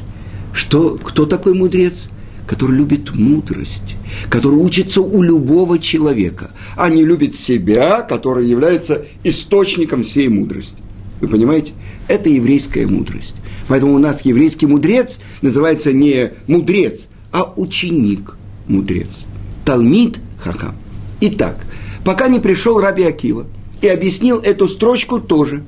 что, 0.53 0.97
кто 1.01 1.25
такой 1.25 1.53
мудрец? 1.53 2.09
Который 2.47 2.75
любит 2.75 3.15
мудрость, 3.15 3.95
который 4.29 4.55
учится 4.55 5.01
у 5.01 5.21
любого 5.21 5.79
человека, 5.79 6.51
а 6.75 6.89
не 6.89 7.05
любит 7.05 7.35
себя, 7.35 8.01
который 8.01 8.47
является 8.47 9.05
источником 9.23 10.03
всей 10.03 10.27
мудрости. 10.27 10.75
Вы 11.21 11.29
понимаете? 11.29 11.71
Это 12.09 12.29
еврейская 12.29 12.85
мудрость. 12.85 13.35
Поэтому 13.69 13.93
у 13.93 13.97
нас 13.97 14.25
еврейский 14.25 14.65
мудрец 14.65 15.21
называется 15.41 15.93
не 15.93 16.33
мудрец, 16.47 17.07
а 17.33 17.51
ученик 17.57 18.37
мудрец. 18.67 19.25
Талмид 19.65 20.19
хахам. 20.37 20.75
Итак, 21.19 21.65
пока 22.05 22.27
не 22.29 22.39
пришел 22.39 22.79
Раби 22.79 23.03
Акива 23.03 23.47
и 23.81 23.87
объяснил 23.87 24.39
эту 24.39 24.67
строчку 24.67 25.19
тоже. 25.19 25.63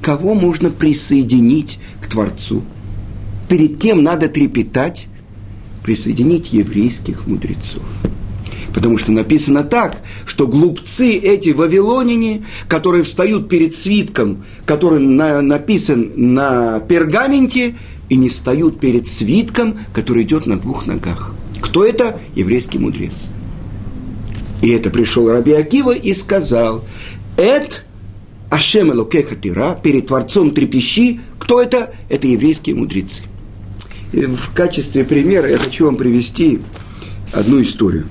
Кого 0.00 0.34
можно 0.34 0.70
присоединить 0.70 1.78
к 2.00 2.06
Творцу? 2.06 2.62
Перед 3.48 3.78
кем 3.78 4.02
надо 4.02 4.28
трепетать? 4.28 5.08
Присоединить 5.84 6.52
еврейских 6.52 7.26
мудрецов. 7.26 7.84
Потому 8.72 8.98
что 8.98 9.10
написано 9.10 9.64
так, 9.64 10.02
что 10.26 10.46
глупцы 10.46 11.14
эти 11.14 11.50
вавилонине, 11.50 12.44
которые 12.68 13.02
встают 13.02 13.48
перед 13.48 13.74
свитком, 13.74 14.44
который 14.66 15.00
на, 15.00 15.40
написан 15.40 16.12
на 16.14 16.78
пергаменте, 16.80 17.74
и 18.08 18.16
не 18.16 18.28
встают 18.28 18.80
перед 18.80 19.06
свитком, 19.06 19.78
который 19.92 20.22
идет 20.22 20.46
на 20.46 20.58
двух 20.58 20.86
ногах. 20.86 21.34
Кто 21.60 21.84
это? 21.84 22.18
Еврейский 22.34 22.78
мудрец. 22.78 23.28
И 24.62 24.70
это 24.70 24.90
пришел 24.90 25.30
Раби 25.30 25.52
Акива 25.52 25.94
и 25.94 26.14
сказал, 26.14 26.84
«Эт 27.36 27.84
Ашем 28.50 28.92
Элокеха 28.92 29.36
Тира, 29.36 29.78
перед 29.80 30.08
Творцом 30.08 30.50
трепещи». 30.50 31.20
Кто 31.38 31.62
это? 31.62 31.94
Это 32.08 32.26
еврейские 32.26 32.76
мудрецы. 32.76 33.22
И 34.12 34.22
в 34.22 34.52
качестве 34.54 35.04
примера 35.04 35.48
я 35.48 35.58
хочу 35.58 35.86
вам 35.86 35.96
привести 35.96 36.60
одну 37.32 37.62
историю. 37.62 38.06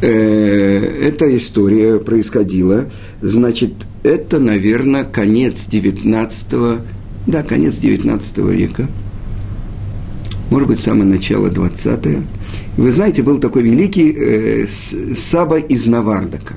Э, 0.00 0.08
эта 0.08 1.36
история 1.36 1.98
происходила, 1.98 2.86
значит, 3.20 3.72
это, 4.02 4.38
наверное, 4.38 5.04
конец 5.04 5.66
19 5.66 6.80
да, 7.26 7.42
конец 7.42 7.76
19 7.76 8.38
века, 8.38 8.88
может 10.50 10.68
быть, 10.68 10.80
самое 10.80 11.04
начало 11.04 11.48
20 11.48 12.06
-е. 12.06 12.22
Вы 12.76 12.90
знаете, 12.92 13.22
был 13.22 13.38
такой 13.38 13.62
великий 13.62 14.12
э, 14.16 14.66
Саба 15.16 15.58
из 15.58 15.86
Навардака. 15.86 16.54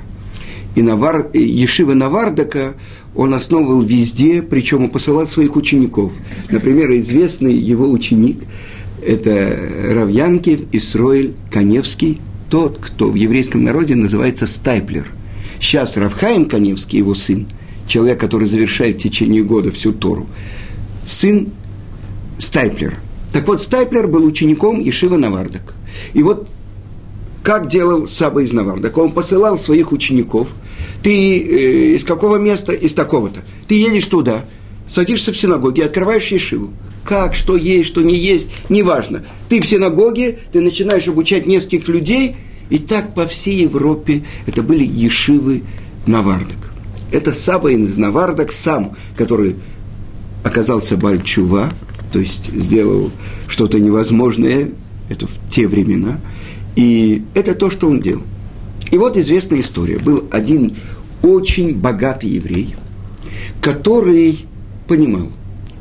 И 0.76 0.82
Навар, 0.82 1.30
Ешива 1.34 1.94
Навардака 1.94 2.74
он 3.16 3.34
основывал 3.34 3.82
везде, 3.82 4.42
причем 4.42 4.84
он 4.84 4.90
посылал 4.90 5.28
своих 5.28 5.56
учеников. 5.56 6.14
Например, 6.50 6.92
известный 6.94 7.54
его 7.54 7.90
ученик– 7.90 8.40
это 9.06 9.60
Равьянкев 9.92 10.62
Исроиль 10.72 11.34
Каневский, 11.52 12.20
тот, 12.50 12.78
кто 12.80 13.12
в 13.12 13.16
еврейском 13.16 13.64
народе 13.64 13.96
называется 13.96 14.48
Стайплер. 14.48 15.06
Сейчас 15.60 15.98
Равхаим 15.98 16.46
Каневский, 16.46 17.00
его 17.00 17.14
сын, 17.14 17.48
человек, 17.88 18.20
который 18.20 18.48
завершает 18.48 18.98
в 18.98 19.04
течение 19.04 19.44
года 19.44 19.72
всю 19.72 19.94
Тору, 19.94 20.28
сын 21.06 21.50
Стайплера. 22.38 22.98
Так 23.32 23.48
вот, 23.48 23.62
Стайплер 23.62 24.08
был 24.08 24.26
учеником 24.26 24.80
Ешива 24.80 25.18
Навардак. 25.18 25.76
И 26.14 26.24
вот 26.24 26.48
как 27.44 27.68
делал 27.68 28.08
Саба 28.08 28.42
из 28.42 28.54
Навардак? 28.54 28.98
Он 28.98 29.12
посылал 29.12 29.58
своих 29.58 29.92
учеников 29.92 30.48
Ты 31.04 31.12
э, 31.12 31.96
из 31.96 32.06
какого 32.06 32.38
места? 32.38 32.72
Из 32.72 32.94
такого-то. 32.94 33.42
Ты 33.68 33.76
едешь 33.76 34.06
туда, 34.06 34.46
садишься 34.90 35.34
в 35.34 35.38
синагоге, 35.38 35.84
открываешь 35.86 36.28
ешиву. 36.28 36.72
Как, 37.04 37.36
что 37.36 37.58
есть, 37.58 37.90
что 37.90 38.02
не 38.02 38.16
есть, 38.16 38.48
неважно. 38.70 39.26
Ты 39.50 39.62
в 39.62 39.66
синагоге, 39.66 40.40
ты 40.54 40.62
начинаешь 40.62 41.08
обучать 41.08 41.46
нескольких 41.46 41.90
людей, 41.90 42.38
и 42.70 42.78
так 42.78 43.14
по 43.14 43.28
всей 43.28 43.64
Европе 43.64 44.24
это 44.46 44.64
были 44.64 44.86
ешивы 44.86 45.64
Навардок. 46.06 46.73
Это 47.14 47.32
Саба 47.32 47.72
из 47.72 47.96
Навардок 47.96 48.52
сам, 48.52 48.96
который 49.16 49.56
оказался 50.44 50.98
Бальчува, 50.98 51.72
то 52.12 52.20
есть 52.20 52.52
сделал 52.52 53.12
что-то 53.48 53.80
невозможное, 53.80 54.72
это 55.10 55.28
в 55.28 55.38
те 55.48 55.68
времена, 55.68 56.20
и 56.76 57.24
это 57.36 57.54
то, 57.54 57.70
что 57.70 57.88
он 57.88 58.00
делал. 58.00 58.24
И 58.90 58.98
вот 58.98 59.16
известная 59.16 59.60
история. 59.60 60.00
Был 60.00 60.26
один 60.32 60.76
очень 61.22 61.76
богатый 61.76 62.32
еврей, 62.32 62.74
который 63.62 64.48
понимал, 64.88 65.32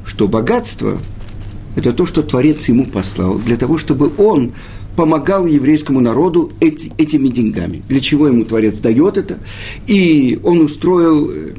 что 0.05 0.29
богатство– 0.29 0.99
это 1.77 1.95
то, 1.95 2.05
что 2.05 2.23
Творец 2.23 2.69
ему 2.69 2.85
послал, 2.85 3.39
для 3.39 3.57
того, 3.57 3.79
чтобы 3.79 4.13
он 4.19 4.53
помогал 4.97 5.47
еврейскому 5.47 6.01
народу 6.01 6.53
эти, 6.61 6.93
этими 6.99 7.29
деньгами. 7.29 7.83
Для 7.89 8.01
чего 8.01 8.29
ему 8.29 8.45
Творец 8.45 8.79
дает 8.79 9.17
это? 9.17 9.39
И 9.87 10.39
он 10.43 10.61
устроил 10.61 11.31
э, 11.31 11.55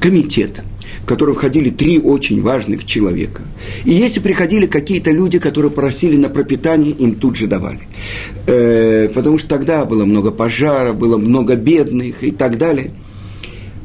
комитет– 0.00 0.62
в 1.06 1.08
который 1.08 1.36
входили 1.36 1.70
три 1.70 2.00
очень 2.00 2.42
важных 2.42 2.84
человека. 2.84 3.42
И 3.84 3.92
если 3.92 4.18
приходили 4.18 4.66
какие-то 4.66 5.12
люди, 5.12 5.38
которые 5.38 5.70
просили 5.70 6.16
на 6.16 6.28
пропитание, 6.28 6.90
им 6.90 7.14
тут 7.14 7.36
же 7.36 7.46
давали. 7.46 7.86
Э, 8.48 9.08
потому 9.14 9.38
что 9.38 9.48
тогда 9.48 9.84
было 9.84 10.04
много 10.04 10.32
пожаров, 10.32 10.98
было 10.98 11.16
много 11.16 11.54
бедных 11.54 12.24
и 12.24 12.32
так 12.32 12.58
далее. 12.58 12.90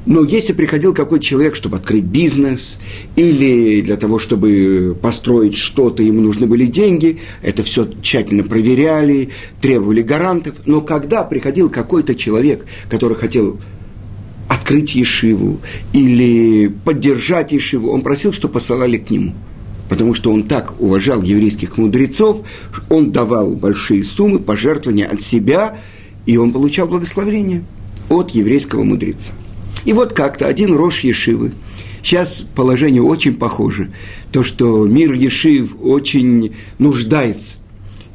Но 0.05 0.23
если 0.23 0.53
приходил 0.53 0.93
какой-то 0.93 1.23
человек, 1.23 1.55
чтобы 1.55 1.77
открыть 1.77 2.03
бизнес, 2.03 2.79
или 3.15 3.81
для 3.81 3.97
того, 3.97 4.17
чтобы 4.17 4.97
построить 4.99 5.55
что-то, 5.55 6.01
ему 6.01 6.21
нужны 6.21 6.47
были 6.47 6.65
деньги, 6.65 7.19
это 7.43 7.61
все 7.61 7.87
тщательно 8.01 8.43
проверяли, 8.43 9.29
требовали 9.61 10.01
гарантов. 10.01 10.55
Но 10.65 10.81
когда 10.81 11.23
приходил 11.23 11.69
какой-то 11.69 12.15
человек, 12.15 12.65
который 12.89 13.15
хотел 13.15 13.59
открыть 14.47 14.95
Ешиву 14.95 15.61
или 15.93 16.67
поддержать 16.67 17.51
Ешиву, 17.51 17.91
он 17.91 18.01
просил, 18.01 18.33
чтобы 18.33 18.55
посылали 18.55 18.97
к 18.97 19.11
нему. 19.11 19.33
Потому 19.87 20.13
что 20.15 20.31
он 20.31 20.43
так 20.43 20.79
уважал 20.79 21.21
еврейских 21.21 21.77
мудрецов, 21.77 22.41
он 22.89 23.11
давал 23.11 23.51
большие 23.51 24.03
суммы, 24.03 24.39
пожертвования 24.39 25.05
от 25.05 25.21
себя, 25.21 25.77
и 26.25 26.37
он 26.37 26.53
получал 26.53 26.87
благословение 26.87 27.65
от 28.09 28.31
еврейского 28.31 28.83
мудреца. 28.83 29.31
И 29.85 29.93
вот 29.93 30.13
как-то 30.13 30.47
один 30.47 30.75
рожь 30.75 31.01
Ешивы, 31.01 31.51
сейчас 32.03 32.43
положение 32.55 33.01
очень 33.01 33.35
похоже, 33.35 33.91
то, 34.31 34.43
что 34.43 34.85
мир 34.85 35.13
Ешив 35.13 35.75
очень 35.81 36.55
нуждается, 36.77 37.57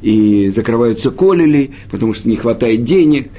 и 0.01 0.49
закрываются 0.49 1.11
колели, 1.11 1.71
потому 1.89 2.13
что 2.13 2.29
не 2.29 2.35
хватает 2.35 2.83
денег– 2.83 3.29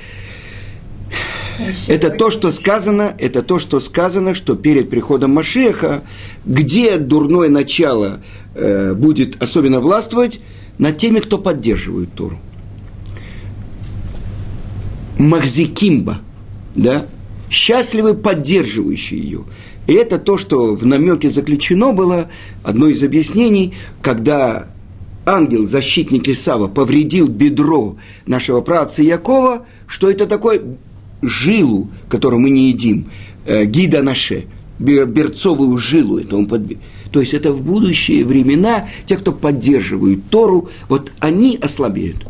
это 1.87 2.11
то, 2.11 2.31
что 2.31 2.51
сказано, 2.51 3.15
это 3.19 3.43
то, 3.43 3.59
что 3.59 3.81
сказано, 3.81 4.35
что 4.35 4.55
перед 4.55 4.91
приходом 4.91 5.33
Машеха, 5.33 6.03
где 6.45 6.99
дурное 6.99 7.49
начало 7.49 8.21
э, 8.55 8.95
будет 8.95 9.43
особенно 9.43 9.81
властвовать, 9.81 10.41
над 10.79 10.97
теми, 10.97 11.19
кто 11.19 11.39
поддерживает 11.39 12.13
Тору. 12.13 12.39
Махзикимба, 15.19 16.21
да, 16.77 17.07
счастливы 17.51 18.15
поддерживающие 18.15 19.21
ее. 19.21 19.45
И 19.87 19.95
это 19.95 20.19
то, 20.19 20.37
что 20.37 20.75
в 20.75 20.85
намеке 20.85 21.31
заключено 21.31 21.93
было, 21.93 22.29
одно 22.63 22.89
из 22.89 23.03
объяснений, 23.03 23.75
когда 24.03 24.69
ангел, 25.25 25.67
защитник 25.67 26.29
Исава, 26.29 26.69
повредил 26.69 27.29
бедро 27.29 27.97
нашего 28.27 28.61
праца 28.61 29.03
Якова, 29.03 29.67
что 29.87 30.11
это 30.11 30.27
такое 30.27 30.61
жилу, 31.23 31.91
которую 32.09 32.41
мы 32.41 32.51
не 32.51 32.69
едим, 32.69 33.07
э, 33.47 33.65
гида 33.65 34.03
наше, 34.03 34.45
берцовую 34.79 35.77
жилу, 35.79 36.19
это 36.19 36.37
он 36.37 36.47
под... 36.47 36.63
То 37.11 37.21
есть 37.21 37.35
это 37.35 37.53
в 37.53 37.63
будущие 37.63 38.25
времена 38.25 38.87
те, 39.07 39.17
кто 39.17 39.33
поддерживают 39.33 40.29
Тору, 40.31 40.69
вот 40.89 41.13
они 41.21 41.59
ослабеют. 41.61 42.27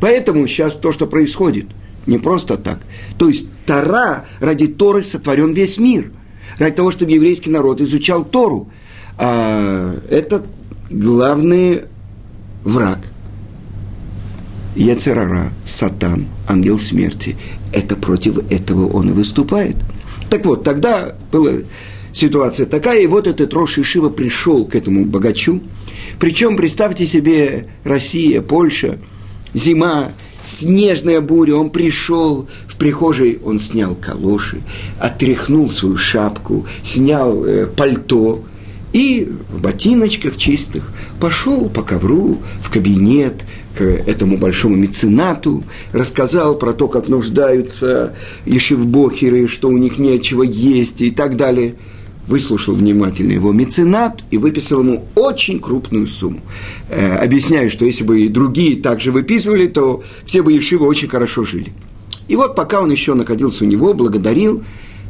Поэтому 0.00 0.46
сейчас 0.48 0.74
то, 0.74 0.90
что 0.90 1.06
происходит, 1.06 1.66
не 2.06 2.18
просто 2.18 2.56
так. 2.56 2.80
То 3.18 3.28
есть 3.28 3.46
Тора, 3.66 4.24
ради 4.40 4.66
Торы 4.66 5.02
сотворен 5.02 5.52
весь 5.52 5.78
мир. 5.78 6.12
Ради 6.58 6.74
того, 6.74 6.90
чтобы 6.90 7.12
еврейский 7.12 7.50
народ 7.50 7.80
изучал 7.80 8.24
Тору. 8.24 8.68
А 9.18 9.98
это 10.10 10.44
главный 10.90 11.82
враг. 12.64 12.98
Яцерара, 14.74 15.50
Сатан, 15.64 16.26
ангел 16.48 16.78
смерти 16.78 17.36
это 17.72 17.96
против 17.96 18.38
этого 18.50 18.86
он 18.88 19.10
и 19.10 19.12
выступает. 19.12 19.76
Так 20.30 20.44
вот, 20.44 20.64
тогда 20.64 21.14
была 21.30 21.52
ситуация 22.12 22.66
такая, 22.66 23.00
и 23.00 23.06
вот 23.06 23.26
этот 23.26 23.52
Рош 23.54 23.78
Ишива 23.78 24.10
пришел 24.10 24.66
к 24.66 24.74
этому 24.74 25.04
богачу. 25.04 25.60
Причем, 26.18 26.56
представьте 26.56 27.06
себе, 27.06 27.68
Россия, 27.84 28.42
Польша, 28.42 28.98
зима, 29.54 30.12
снежная 30.42 31.20
буря, 31.20 31.56
он 31.56 31.70
пришел 31.70 32.48
в 32.66 32.76
прихожей, 32.76 33.38
он 33.44 33.58
снял 33.58 33.94
калоши, 33.94 34.60
отряхнул 34.98 35.70
свою 35.70 35.96
шапку, 35.96 36.66
снял 36.82 37.44
э, 37.44 37.66
пальто 37.66 38.44
и 38.92 39.30
в 39.50 39.60
ботиночках 39.60 40.36
чистых 40.36 40.92
пошел 41.18 41.68
по 41.68 41.82
ковру 41.82 42.38
в 42.60 42.70
кабинет 42.70 43.46
к 43.76 43.82
этому 43.82 44.36
большому 44.36 44.76
меценату, 44.76 45.64
рассказал 45.92 46.56
про 46.56 46.74
то, 46.74 46.88
как 46.88 47.08
нуждаются 47.08 48.14
ешевбохеры, 48.44 49.48
что 49.48 49.68
у 49.68 49.78
них 49.78 49.98
нечего 49.98 50.42
есть 50.42 51.00
и 51.00 51.10
так 51.10 51.36
далее. 51.36 51.76
Выслушал 52.26 52.74
внимательно 52.74 53.32
его 53.32 53.52
меценат 53.52 54.22
и 54.30 54.38
выписал 54.38 54.80
ему 54.80 55.04
очень 55.14 55.58
крупную 55.58 56.06
сумму. 56.06 56.40
Э, 56.88 57.16
объясняю, 57.16 57.68
что 57.68 57.84
если 57.84 58.04
бы 58.04 58.20
и 58.20 58.28
другие 58.28 58.80
также 58.80 59.10
выписывали, 59.10 59.66
то 59.66 60.02
все 60.24 60.42
бы 60.42 60.52
ешивы 60.52 60.86
очень 60.86 61.08
хорошо 61.08 61.44
жили. 61.44 61.72
И 62.28 62.36
вот 62.36 62.54
пока 62.54 62.80
он 62.80 62.90
еще 62.90 63.14
находился 63.14 63.64
у 63.64 63.66
него, 63.66 63.92
благодарил, 63.92 64.62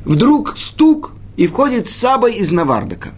вдруг 0.05 0.55
стук, 0.57 1.13
и 1.37 1.47
входит 1.47 1.87
Саба 1.87 2.31
из 2.31 2.53
Навардака. 2.53 3.11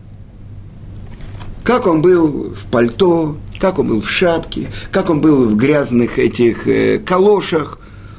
Как 1.62 1.86
он 1.86 2.02
был 2.02 2.54
в 2.54 2.66
пальто, 2.66 3.36
как 3.58 3.78
он 3.78 3.88
был 3.88 4.00
в 4.02 4.10
шапке, 4.10 4.68
как 4.90 5.08
он 5.10 5.20
был 5.20 5.46
в 5.46 5.56
грязных 5.56 6.18
этих 6.18 6.68
э, 6.68 6.98
калошах. 6.98 7.78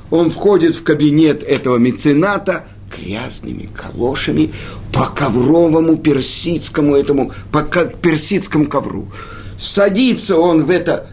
Он 0.09 0.29
входит 0.29 0.75
в 0.75 0.83
кабинет 0.83 1.43
этого 1.43 1.77
мецената 1.77 2.67
грязными 2.97 3.69
калошами 3.73 4.51
по 4.91 5.05
ковровому 5.07 5.97
персидскому 5.97 6.95
этому, 6.95 7.31
по 7.51 7.63
персидскому 7.63 8.67
ковру. 8.67 9.07
Садится 9.59 10.37
он 10.37 10.63
в 10.65 10.69
это 10.69 11.09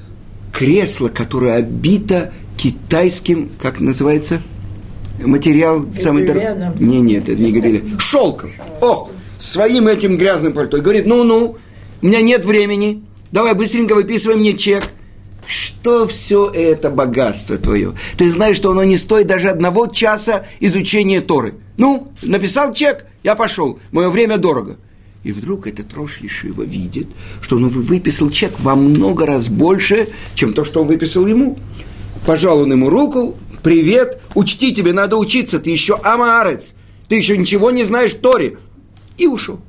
кресло, 0.52 1.08
которое 1.08 1.54
обито 1.54 2.32
китайским, 2.56 3.50
как 3.60 3.80
называется, 3.80 4.40
материал 5.20 5.86
самый 5.92 6.24
дорогой. 6.24 6.72
Не, 6.78 7.00
нет, 7.00 7.28
это 7.28 7.40
не 7.40 7.52
гобелян. 7.52 7.98
Шелком. 7.98 8.52
О, 8.80 9.10
своим 9.38 9.88
этим 9.88 10.16
грязным 10.16 10.52
пальто. 10.52 10.76
И 10.76 10.80
говорит, 10.80 11.06
ну-ну, 11.06 11.56
у 12.00 12.06
меня 12.06 12.20
нет 12.20 12.44
времени, 12.44 13.02
давай 13.30 13.54
быстренько 13.54 13.94
выписывай 13.94 14.36
мне 14.36 14.54
чек. 14.54 14.84
Что 15.46 16.06
все 16.06 16.48
это 16.48 16.90
богатство 16.90 17.58
твое? 17.58 17.94
Ты 18.16 18.30
знаешь, 18.30 18.56
что 18.56 18.70
оно 18.70 18.84
не 18.84 18.96
стоит 18.96 19.26
даже 19.26 19.48
одного 19.48 19.88
часа 19.88 20.46
изучения 20.60 21.20
Торы. 21.20 21.54
Ну, 21.76 22.12
написал 22.22 22.72
чек, 22.74 23.06
я 23.22 23.34
пошел, 23.34 23.78
мое 23.90 24.10
время 24.10 24.38
дорого. 24.38 24.76
И 25.24 25.32
вдруг 25.32 25.66
этот 25.66 25.94
Рош 25.94 26.18
Ешива 26.18 26.62
видит, 26.62 27.06
что 27.40 27.56
он 27.56 27.68
выписал 27.68 28.28
чек 28.30 28.58
во 28.58 28.74
много 28.74 29.24
раз 29.24 29.48
больше, 29.48 30.08
чем 30.34 30.52
то, 30.52 30.64
что 30.64 30.82
он 30.82 30.88
выписал 30.88 31.26
ему. 31.26 31.58
Пожал 32.26 32.60
он 32.60 32.72
ему 32.72 32.90
руку, 32.90 33.36
привет, 33.62 34.20
учти, 34.34 34.74
тебе 34.74 34.92
надо 34.92 35.16
учиться, 35.16 35.60
ты 35.60 35.70
еще 35.70 35.94
амаарец, 36.02 36.74
ты 37.08 37.16
еще 37.16 37.36
ничего 37.36 37.70
не 37.70 37.84
знаешь 37.84 38.12
в 38.12 38.20
Торе. 38.20 38.58
И 39.16 39.26
ушел. 39.26 39.60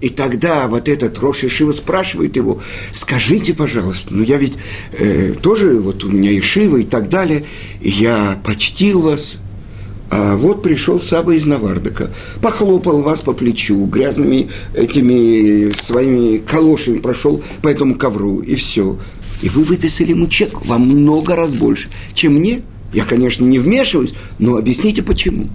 И 0.00 0.10
тогда 0.10 0.68
вот 0.68 0.88
этот 0.88 1.18
Рош 1.18 1.42
Ишива 1.42 1.72
спрашивает 1.72 2.36
его, 2.36 2.60
скажите, 2.92 3.52
пожалуйста, 3.52 4.14
ну 4.14 4.22
я 4.22 4.36
ведь 4.36 4.56
э, 4.92 5.34
тоже, 5.42 5.80
вот 5.80 6.04
у 6.04 6.10
меня 6.10 6.38
Ишива 6.38 6.76
и 6.76 6.84
так 6.84 7.08
далее, 7.08 7.44
я 7.80 8.40
почтил 8.44 9.02
вас, 9.02 9.38
а 10.10 10.36
вот 10.36 10.62
пришел 10.62 11.00
Саба 11.00 11.34
из 11.34 11.46
Навардака, 11.46 12.10
похлопал 12.40 13.02
вас 13.02 13.20
по 13.20 13.32
плечу, 13.32 13.84
грязными 13.84 14.48
этими 14.74 15.72
своими 15.72 16.38
калошами 16.38 16.98
прошел 16.98 17.42
по 17.60 17.68
этому 17.68 17.94
ковру, 17.94 18.40
и 18.40 18.54
все. 18.54 18.98
И 19.42 19.48
вы 19.48 19.64
выписали 19.64 20.10
ему 20.10 20.26
чек 20.26 20.64
во 20.64 20.78
много 20.78 21.36
раз 21.36 21.54
больше, 21.54 21.90
чем 22.14 22.34
мне. 22.34 22.62
Я, 22.92 23.04
конечно, 23.04 23.44
не 23.44 23.58
вмешиваюсь, 23.58 24.14
но 24.38 24.56
объясните 24.56 25.02
почему. 25.02 25.48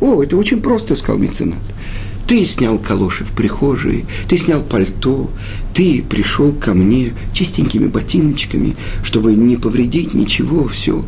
О, 0.00 0.22
это 0.22 0.36
очень 0.36 0.60
просто, 0.60 0.94
сказал 0.94 1.18
меценат. 1.20 1.58
Ты 2.28 2.44
снял 2.44 2.78
калоши 2.78 3.24
в 3.24 3.32
прихожей, 3.32 4.04
ты 4.28 4.36
снял 4.36 4.62
пальто, 4.62 5.30
ты 5.74 6.02
пришел 6.02 6.52
ко 6.52 6.74
мне 6.74 7.12
чистенькими 7.32 7.86
ботиночками, 7.86 8.76
чтобы 9.02 9.34
не 9.34 9.56
повредить 9.56 10.14
ничего, 10.14 10.66
все. 10.68 11.04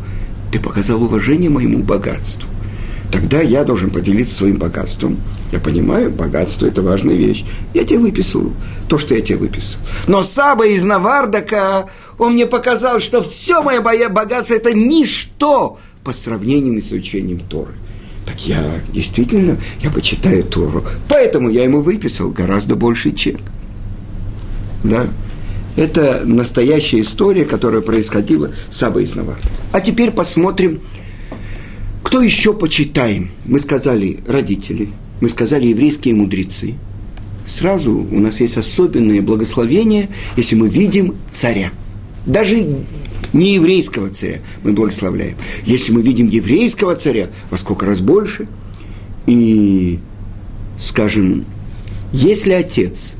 Ты 0.51 0.59
показал 0.59 1.03
уважение 1.03 1.49
моему 1.49 1.79
богатству. 1.79 2.49
Тогда 3.11 3.41
я 3.41 3.63
должен 3.63 3.89
поделиться 3.89 4.35
своим 4.35 4.57
богатством. 4.57 5.17
Я 5.51 5.59
понимаю, 5.59 6.11
богатство– 6.11 6.65
это 6.67 6.81
важная 6.81 7.15
вещь. 7.15 7.43
Я 7.73 7.83
тебе 7.83 7.99
выписал 7.99 8.53
то, 8.87 8.99
что 8.99 9.15
я 9.15 9.21
тебе 9.21 9.37
выписал. 9.37 9.79
Но 10.07 10.21
Саба 10.23 10.67
из 10.67 10.83
Навардака, 10.83 11.87
он 12.17 12.33
мне 12.33 12.45
показал, 12.45 12.99
что 12.99 13.23
все 13.23 13.63
мое 13.63 13.81
богатство– 13.81 14.53
это 14.55 14.73
ничто 14.73 15.79
по 16.03 16.11
сравнению 16.13 16.81
с 16.81 16.91
учением 16.91 17.39
Торы 17.39 17.73
так 18.29 18.39
я 18.47 18.63
действительно, 18.93 19.57
я 19.81 19.89
почитаю 19.89 20.43
Тору. 20.43 20.83
Поэтому 21.07 21.49
я 21.49 21.63
ему 21.63 21.81
выписал 21.81 22.29
гораздо 22.29 22.75
больший 22.75 23.11
чек. 23.11 23.39
Да. 24.83 25.07
Это 25.75 26.21
настоящая 26.25 27.01
история, 27.01 27.45
которая 27.45 27.81
происходила 27.81 28.51
с 28.69 28.83
Абой 28.83 29.05
из 29.05 29.15
Наварда. 29.15 29.41
А 29.71 29.81
теперь 29.81 30.11
посмотрим, 30.11 30.79
кто 32.09 32.23
еще 32.23 32.55
почитаем. 32.55 33.29
Мы 33.45 33.59
сказали 33.59 34.17
родители, 34.25 34.89
мы 35.21 35.29
сказали 35.29 35.67
еврейские 35.67 36.15
мудрецы. 36.15 36.73
Сразу 37.45 37.91
у 38.11 38.19
нас 38.19 38.39
есть 38.39 38.57
особенное 38.57 39.21
благословение, 39.21 40.09
если 40.35 40.55
мы 40.55 40.69
видим 40.69 41.13
царя. 41.29 41.69
Даже 42.25 42.65
не 43.31 43.53
еврейского 43.53 44.09
царя 44.09 44.39
мы 44.63 44.73
благословляем. 44.73 45.37
Если 45.65 45.91
мы 45.91 46.01
видим 46.01 46.25
еврейского 46.25 46.95
царя, 46.95 47.27
во 47.51 47.59
сколько 47.59 47.85
раз 47.85 47.99
больше, 47.99 48.47
и, 49.27 49.99
скажем, 50.79 51.45
если 52.11 52.53
отец 52.53 53.17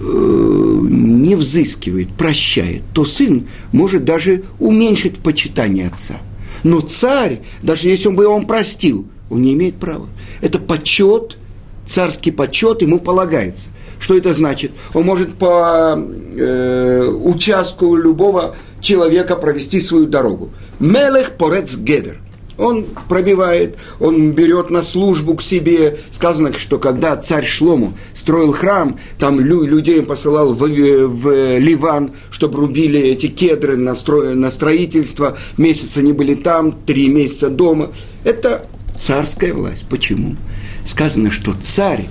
э, 0.00 0.80
не 0.90 1.36
взыскивает, 1.36 2.08
прощает, 2.14 2.82
то 2.94 3.04
сын 3.04 3.46
может 3.70 4.04
даже 4.04 4.42
уменьшить 4.58 5.20
почитание 5.20 5.86
отца. 5.86 6.20
Но 6.62 6.80
царь, 6.80 7.40
даже 7.62 7.88
если 7.88 8.08
он 8.08 8.16
бы 8.16 8.24
его 8.24 8.40
простил, 8.42 9.06
он 9.30 9.42
не 9.42 9.54
имеет 9.54 9.76
права. 9.76 10.08
Это 10.40 10.58
почет, 10.58 11.38
царский 11.86 12.30
почет 12.30 12.82
ему 12.82 12.98
полагается. 12.98 13.70
Что 13.98 14.16
это 14.16 14.32
значит? 14.32 14.72
Он 14.94 15.04
может 15.04 15.34
по 15.34 15.96
э, 15.96 17.08
участку 17.08 17.94
любого 17.94 18.56
человека 18.80 19.36
провести 19.36 19.80
свою 19.80 20.06
дорогу. 20.06 20.50
Мелех 20.80 21.32
порец 21.36 21.76
гедер. 21.76 22.20
Он 22.58 22.84
пробивает, 23.08 23.76
он 23.98 24.32
берет 24.32 24.70
на 24.70 24.82
службу 24.82 25.34
к 25.34 25.42
себе. 25.42 25.98
Сказано, 26.10 26.52
что 26.52 26.78
когда 26.78 27.16
царь 27.16 27.46
Шлому 27.46 27.94
строил 28.14 28.52
храм, 28.52 28.98
там 29.18 29.40
людей 29.40 30.02
посылал 30.02 30.52
в, 30.52 30.58
в 30.60 31.58
Ливан, 31.58 32.12
чтобы 32.30 32.58
рубили 32.58 33.00
эти 33.00 33.26
кедры 33.26 33.76
на, 33.76 33.94
стро, 33.94 34.34
на 34.34 34.50
строительство. 34.50 35.38
Месяц 35.56 35.96
они 35.96 36.12
были 36.12 36.34
там, 36.34 36.72
три 36.72 37.08
месяца 37.08 37.48
дома. 37.48 37.90
Это 38.24 38.66
царская 38.98 39.54
власть. 39.54 39.86
Почему? 39.88 40.36
Сказано, 40.84 41.30
что 41.30 41.54
царь, 41.62 42.08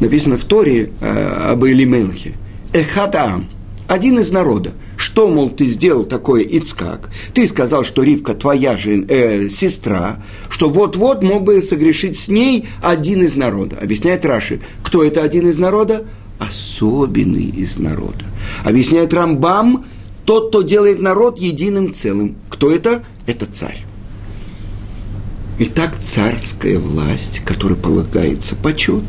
написано 0.00 0.36
в 0.36 0.44
Торе 0.44 0.90
э, 1.00 1.50
об 1.52 1.64
Элимелхе, 1.64 2.34
Эхатаам, 2.72 3.48
один 3.94 4.18
из 4.18 4.30
народа– 4.30 4.72
что, 5.14 5.28
мол, 5.28 5.48
ты 5.48 5.66
сделал 5.66 6.04
такое, 6.04 6.42
Ицкак? 6.42 7.08
Ты 7.34 7.46
сказал, 7.46 7.84
что 7.84 8.02
Ривка 8.02 8.34
твоя 8.34 8.76
же 8.76 9.04
э, 9.08 9.48
сестра, 9.48 10.20
что 10.48 10.68
вот-вот 10.68 11.22
мог 11.22 11.44
бы 11.44 11.62
согрешить 11.62 12.18
с 12.18 12.26
ней 12.26 12.66
один 12.82 13.22
из 13.22 13.36
народа. 13.36 13.78
Объясняет 13.80 14.26
Раши, 14.26 14.60
кто 14.82 15.04
это 15.04 15.22
один 15.22 15.46
из 15.48 15.56
народа? 15.56 16.04
Особенный 16.40 17.44
из 17.44 17.78
народа. 17.78 18.24
Объясняет 18.64 19.14
Рамбам, 19.14 19.84
тот, 20.24 20.48
кто 20.48 20.62
делает 20.62 21.00
народ 21.00 21.38
единым 21.38 21.94
целым. 21.94 22.34
Кто 22.48 22.72
это? 22.72 23.04
Это 23.26 23.46
царь. 23.46 23.84
Итак, 25.60 25.96
царская 25.96 26.80
власть, 26.80 27.42
которой 27.44 27.76
полагается 27.76 28.56
почет, 28.56 29.04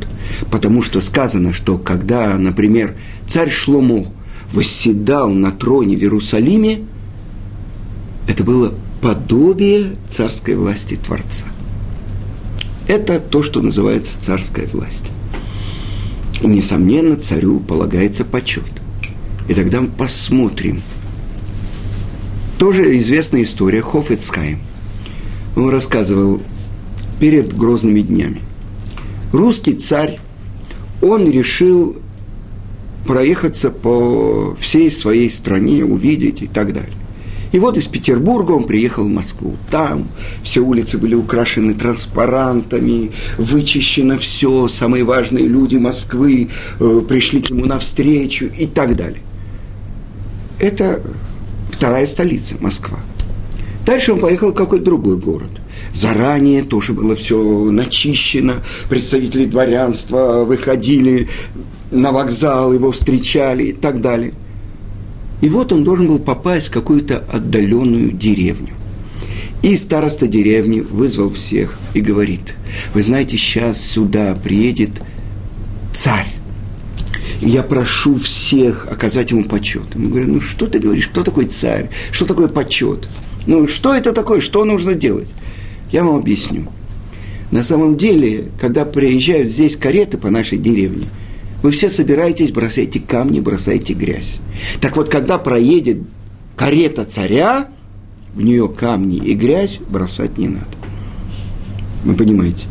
потому 0.51 0.83
что 0.83 1.01
сказано, 1.01 1.51
что 1.51 1.79
когда, 1.79 2.35
например, 2.37 2.95
царь 3.27 3.49
Шломо 3.49 4.13
восседал 4.51 5.29
на 5.29 5.51
троне 5.51 5.95
в 5.95 6.01
Иерусалиме, 6.01 6.81
это 8.27 8.43
было 8.43 8.73
подобие 9.01 9.95
царской 10.10 10.55
власти 10.55 10.95
Творца. 10.95 11.45
Это 12.88 13.19
то, 13.19 13.41
что 13.41 13.62
называется 13.62 14.17
царская 14.19 14.67
власть. 14.67 15.12
И, 16.41 16.47
несомненно, 16.47 17.15
царю 17.15 17.60
полагается 17.60 18.25
почет. 18.25 18.63
И 19.47 19.53
тогда 19.53 19.81
мы 19.81 19.88
посмотрим. 19.88 20.81
Тоже 22.58 22.97
известная 22.99 23.43
история 23.43 23.81
Хофицкайм. 23.81 24.60
Он 25.55 25.69
рассказывал 25.69 26.41
перед 27.19 27.55
грозными 27.55 28.01
днями. 28.01 28.41
Русский 29.31 29.73
царь, 29.73 30.19
он 31.01 31.29
решил 31.29 31.97
проехаться 33.05 33.69
по 33.69 34.55
всей 34.59 34.89
своей 34.91 35.29
стране, 35.29 35.85
увидеть 35.85 36.41
и 36.41 36.47
так 36.47 36.73
далее. 36.73 36.93
И 37.51 37.59
вот 37.59 37.77
из 37.77 37.87
Петербурга 37.87 38.51
он 38.51 38.65
приехал 38.65 39.05
в 39.05 39.09
Москву. 39.09 39.55
Там 39.69 40.09
все 40.43 40.59
улицы 40.59 40.97
были 40.97 41.15
украшены 41.15 41.73
транспарантами, 41.73 43.11
вычищено 43.37 44.17
все, 44.17 44.67
самые 44.67 45.05
важные 45.05 45.47
люди 45.47 45.77
Москвы 45.77 46.49
э, 46.79 47.01
пришли 47.07 47.41
к 47.41 47.51
нему 47.51 47.65
навстречу 47.65 48.47
и 48.57 48.65
так 48.67 48.97
далее. 48.97 49.21
Это 50.59 51.01
вторая 51.69 52.05
столица, 52.07 52.55
Москва. 52.59 52.99
Дальше 53.85 54.13
он 54.13 54.19
поехал 54.19 54.51
в 54.51 54.55
какой-то 54.55 54.85
другой 54.85 55.17
город. 55.17 55.51
Заранее 55.93 56.63
тоже 56.63 56.93
было 56.93 57.15
все 57.15 57.37
начищено, 57.71 58.55
представители 58.89 59.45
дворянства 59.45 60.43
выходили, 60.43 61.29
на 61.91 62.11
вокзал 62.11 62.73
его 62.73 62.91
встречали 62.91 63.65
и 63.65 63.73
так 63.73 64.01
далее. 64.01 64.33
И 65.41 65.49
вот 65.49 65.71
он 65.71 65.83
должен 65.83 66.07
был 66.07 66.19
попасть 66.19 66.67
в 66.67 66.71
какую-то 66.71 67.23
отдаленную 67.31 68.11
деревню. 68.11 68.73
И 69.61 69.75
староста 69.75 70.27
деревни 70.27 70.81
вызвал 70.81 71.31
всех 71.31 71.77
и 71.93 72.01
говорит, 72.01 72.55
вы 72.93 73.01
знаете, 73.01 73.37
сейчас 73.37 73.81
сюда 73.81 74.35
приедет 74.35 75.01
царь. 75.93 76.27
И 77.41 77.49
я 77.49 77.63
прошу 77.63 78.15
всех 78.15 78.87
оказать 78.89 79.31
ему 79.31 79.43
почет. 79.43 79.95
Мы 79.95 80.09
говорим, 80.09 80.35
ну 80.35 80.41
что 80.41 80.67
ты 80.67 80.79
говоришь, 80.79 81.07
кто 81.07 81.23
такой 81.23 81.45
царь, 81.45 81.89
что 82.11 82.25
такое 82.25 82.47
почет? 82.47 83.07
Ну 83.47 83.67
что 83.67 83.93
это 83.93 84.12
такое, 84.12 84.41
что 84.41 84.65
нужно 84.65 84.95
делать? 84.95 85.27
Я 85.91 86.03
вам 86.03 86.15
объясню. 86.15 86.67
На 87.51 87.63
самом 87.63 87.95
деле, 87.95 88.45
когда 88.60 88.86
приезжают 88.86 89.51
здесь 89.51 89.75
кареты 89.75 90.17
по 90.17 90.29
нашей 90.29 90.58
деревне– 90.58 91.08
вы 91.65 91.71
все 91.71 91.89
собираетесь, 91.89 92.51
бросаете 92.51 92.99
камни, 92.99 93.39
бросаете 93.39 93.93
грязь. 93.93 94.38
Так 94.81 94.95
вот, 94.97 95.10
когда 95.10 95.39
проедет 95.39 95.97
карета 96.55 97.05
царя, 97.05 97.69
в 98.36 98.43
нее 98.43 98.69
камни 98.69 99.17
и 99.17 99.34
грязь 99.34 99.79
бросать 99.79 100.38
не 100.38 100.47
надо. 100.47 100.67
Вы 102.03 102.13
понимаете? 102.13 102.67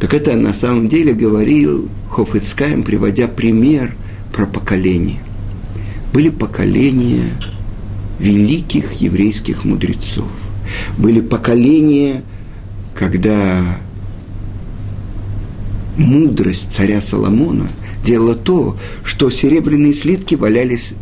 Так 0.00 0.14
это 0.14 0.36
на 0.36 0.54
самом 0.54 0.88
деле 0.88 1.12
говорил 1.12 1.90
Хофицкаем, 2.08 2.82
приводя 2.82 3.28
пример 3.28 3.94
про 4.32 4.46
поколение. 4.46 5.22
Были 6.14 6.30
поколения 6.30 7.24
великих 8.20 8.92
еврейских 9.00 9.64
мудрецов. 9.64 10.30
Были 10.98 11.20
поколения, 11.20 12.22
когда 12.94 13.62
мудрость 15.96 16.70
царя 16.70 17.00
Соломона– 17.00 17.68
делала 18.04 18.34
то, 18.34 18.76
что 19.04 19.30
серебряные 19.30 19.92
слитки 19.92 20.34
валялись 20.34 20.94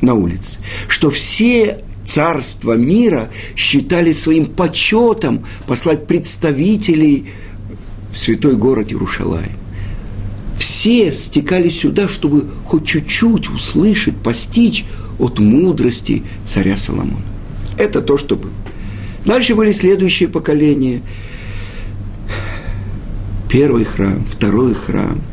на 0.00 0.14
улице, 0.14 0.58
что 0.88 1.10
все 1.10 1.80
царства 2.04 2.74
мира 2.74 3.28
считали 3.56 4.12
своим 4.12 4.46
почетом 4.46 5.44
послать 5.66 6.06
представителей 6.06 7.26
в 8.12 8.18
святой 8.18 8.56
город 8.56 8.90
Иерушалаем. 8.90 9.56
Все 10.56 11.12
стекали 11.12 11.68
сюда, 11.68 12.08
чтобы 12.08 12.48
хоть 12.64 12.86
чуть-чуть 12.86 13.48
услышать, 13.48 14.16
постичь 14.16 14.84
от 15.18 15.38
мудрости 15.38 16.22
царя 16.44 16.76
Соломона. 16.76 17.22
Это 17.78 18.00
то, 18.00 18.18
что 18.18 18.36
было. 18.36 18.52
Дальше 19.24 19.54
были 19.54 19.72
следующие 19.72 20.28
поколения. 20.28 21.02
Первый 23.50 23.84
храм, 23.84 24.24
второй 24.24 24.74
храм– 24.74 25.20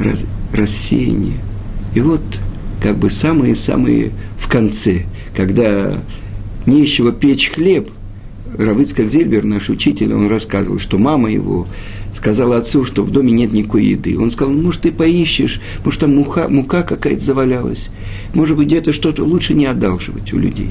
раз, 0.00 0.24
И 1.94 2.00
вот 2.00 2.22
как 2.82 2.96
бы 2.98 3.10
самые-самые 3.10 4.12
в 4.38 4.48
конце, 4.48 5.04
когда 5.36 5.94
нечего 6.66 7.12
печь 7.12 7.50
хлеб, 7.50 7.90
Равыцкак 8.58 9.08
Зильбер, 9.08 9.44
наш 9.44 9.68
учитель, 9.68 10.12
он 10.12 10.28
рассказывал, 10.28 10.78
что 10.78 10.98
мама 10.98 11.30
его 11.30 11.66
сказала 12.20 12.58
отцу, 12.58 12.84
что 12.84 13.02
в 13.02 13.10
доме 13.10 13.32
нет 13.32 13.52
никакой 13.54 13.82
еды. 13.84 14.18
Он 14.18 14.30
сказал, 14.30 14.52
«Ну, 14.52 14.60
может, 14.60 14.82
ты 14.82 14.92
поищешь, 14.92 15.58
может, 15.82 16.00
там 16.00 16.16
мука, 16.16 16.48
мука 16.48 16.82
какая-то 16.82 17.24
завалялась. 17.24 17.88
Может 18.34 18.58
быть, 18.58 18.66
где-то 18.66 18.92
что-то 18.92 19.24
лучше 19.24 19.54
не 19.54 19.64
одалживать 19.64 20.30
у 20.34 20.38
людей. 20.38 20.68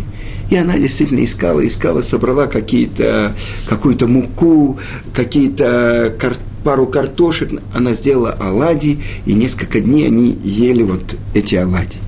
И 0.52 0.56
она 0.56 0.78
действительно 0.78 1.26
искала, 1.26 1.66
искала, 1.66 2.02
собрала 2.02 2.46
какие-то, 2.46 3.34
какую-то 3.68 4.08
муку, 4.08 4.78
какие-то 5.12 6.16
кар, 6.20 6.36
пару 6.64 6.86
картошек. 6.86 7.52
Она 7.74 7.96
сделала 7.96 8.32
оладьи, 8.40 9.00
и 9.26 9.34
несколько 9.34 9.80
дней 9.80 10.06
они 10.06 10.38
ели 10.44 10.84
вот 10.84 11.18
эти 11.34 11.56
оладьи. 11.56 12.00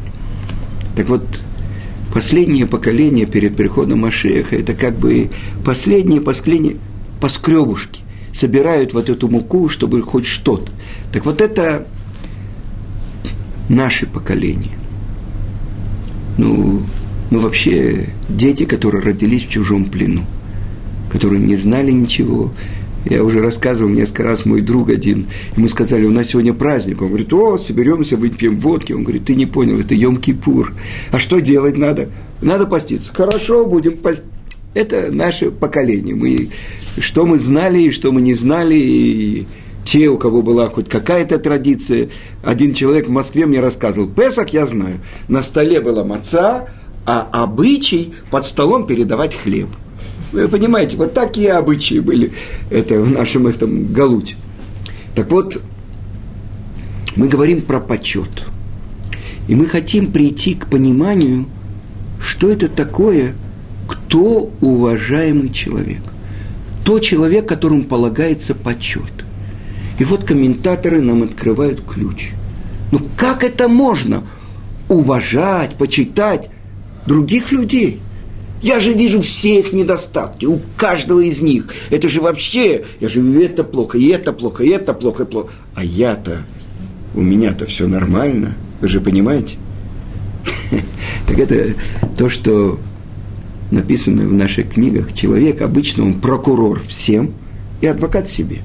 Так 0.96 1.10
вот, 1.10 1.24
последнее 2.14 2.68
поколение 2.68 3.26
перед 3.26 3.56
приходом 3.56 4.02
Машеха, 4.02 4.56
это 4.56 4.76
как 4.76 5.00
бы 5.00 5.32
последнее, 5.66 6.22
последнее 6.22 6.76
поскребушки 7.20 8.01
собирают 8.34 8.94
вот 8.94 9.10
эту 9.10 9.28
муку, 9.28 9.70
чтобы 9.70 10.02
хоть 10.02 10.26
что-то. 10.26 10.72
Так 11.12 11.26
вот 11.26 11.42
это 11.42 11.88
наше 13.70 14.06
поколение. 14.06 14.78
Ну, 16.38 16.82
мы 17.30 17.40
вообще 17.40 18.10
дети, 18.30 18.66
которые 18.66 19.04
родились 19.04 19.46
в 19.46 19.50
чужом 19.50 19.86
плену, 19.86 20.24
которые 21.12 21.42
не 21.42 21.56
знали 21.56 21.92
ничего. 21.92 22.52
Я 23.06 23.24
уже 23.24 23.40
рассказывал 23.40 23.92
несколько 23.92 24.24
раз, 24.24 24.46
мой 24.46 24.62
друг 24.62 24.90
один, 24.90 25.26
ему 25.58 25.68
сказали, 25.68 26.06
у 26.06 26.12
нас 26.12 26.28
сегодня 26.28 26.54
праздник. 26.54 27.02
Он 27.02 27.08
говорит, 27.08 27.34
о, 27.34 27.58
соберемся, 27.58 28.16
выпьем 28.16 28.60
водки. 28.60 28.94
Он 28.94 29.04
говорит, 29.04 29.26
ты 29.26 29.36
не 29.36 29.48
понял, 29.48 29.80
это 29.80 29.96
Йом-Кипур. 29.96 30.74
А 31.12 31.20
что 31.20 31.40
делать 31.42 31.78
надо? 31.78 32.10
Надо 32.42 32.68
поститься. 32.68 33.12
Хорошо, 33.14 33.66
будем 33.66 33.98
поститься. 33.98 34.30
Это 34.74 35.12
наше 35.12 35.52
поколение. 35.52 36.16
Мы, 36.16 36.50
что 37.00 37.26
мы 37.26 37.40
знали 37.40 37.82
и 37.82 37.92
что 37.92 38.12
мы 38.12 38.22
не 38.22 38.34
знали, 38.34 38.76
и 38.76 39.46
те, 39.84 40.08
у 40.08 40.18
кого 40.18 40.42
была 40.42 40.70
хоть 40.70 40.88
какая-то 40.88 41.40
традиция. 41.40 42.10
Один 42.44 42.74
человек 42.74 43.08
в 43.08 43.12
Москве 43.12 43.46
мне 43.46 43.60
рассказывал, 43.60 44.08
Песах 44.08 44.50
я 44.50 44.66
знаю, 44.66 45.00
на 45.28 45.44
столе 45.44 45.82
была 45.82 46.06
маца, 46.06 46.70
а 47.06 47.28
обычай 47.34 48.14
под 48.30 48.46
столом 48.46 48.86
передавать 48.88 49.36
хлеб. 49.36 49.68
Вы 50.32 50.48
понимаете, 50.48 50.96
вот 50.96 51.14
такие 51.14 51.52
обычаи 51.52 52.00
были 52.00 52.32
это 52.70 53.02
в 53.02 53.12
нашем 53.12 53.48
этом 53.48 53.92
галуте. 53.92 54.36
Так 55.16 55.30
вот, 55.30 55.62
мы 57.18 57.28
говорим 57.28 57.62
про 57.62 57.82
почет. 57.82 58.46
И 59.50 59.56
мы 59.56 59.66
хотим 59.66 60.14
прийти 60.14 60.54
к 60.54 60.68
пониманию, 60.68 61.48
что 62.22 62.50
это 62.50 62.70
такое– 62.70 63.36
кто 64.12 64.52
уважаемый 64.60 65.52
человек. 65.52 66.02
Тот 66.84 67.02
человек, 67.02 67.48
которому 67.48 67.86
полагается 67.86 68.54
почет. 68.54 69.14
И 70.00 70.04
вот 70.04 70.26
комментаторы 70.26 71.00
нам 71.00 71.24
открывают 71.24 71.82
ключ. 71.86 72.32
Ну 72.92 73.00
как 73.16 73.42
это 73.42 73.70
можно 73.70 74.24
уважать, 74.90 75.76
почитать 75.76 76.50
других 77.08 77.54
людей? 77.54 78.02
Я 78.62 78.82
же 78.82 78.92
вижу 78.92 79.22
все 79.22 79.60
их 79.62 79.72
недостатки, 79.72 80.44
у 80.44 80.60
каждого 80.76 81.22
из 81.22 81.40
них. 81.40 81.68
Это 81.90 82.10
же 82.10 82.20
вообще, 82.20 82.84
я 83.00 83.08
же 83.08 83.22
это 83.42 83.64
плохо, 83.64 83.98
и 83.98 84.08
это 84.08 84.34
плохо, 84.34 84.66
и 84.66 84.70
это 84.72 84.94
плохо, 84.94 85.24
и 85.24 85.26
плохо. 85.26 85.48
А 85.74 85.86
я-то, 85.86 86.46
у 87.16 87.22
меня-то 87.22 87.66
все 87.66 87.88
нормально, 87.88 88.58
вы 88.82 88.90
же 88.90 89.00
понимаете? 89.00 89.56
Так 91.28 91.40
это 91.40 91.76
то, 92.18 92.28
что 92.28 92.78
написано 93.72 94.28
в 94.28 94.34
наших 94.34 94.70
книгах, 94.70 95.14
человек 95.14 95.62
обычно 95.62 96.06
он 96.06 96.16
прокурор 96.16 96.82
всем 96.86 97.34
и 97.82 97.88
адвокат 97.88 98.28
себе. 98.28 98.60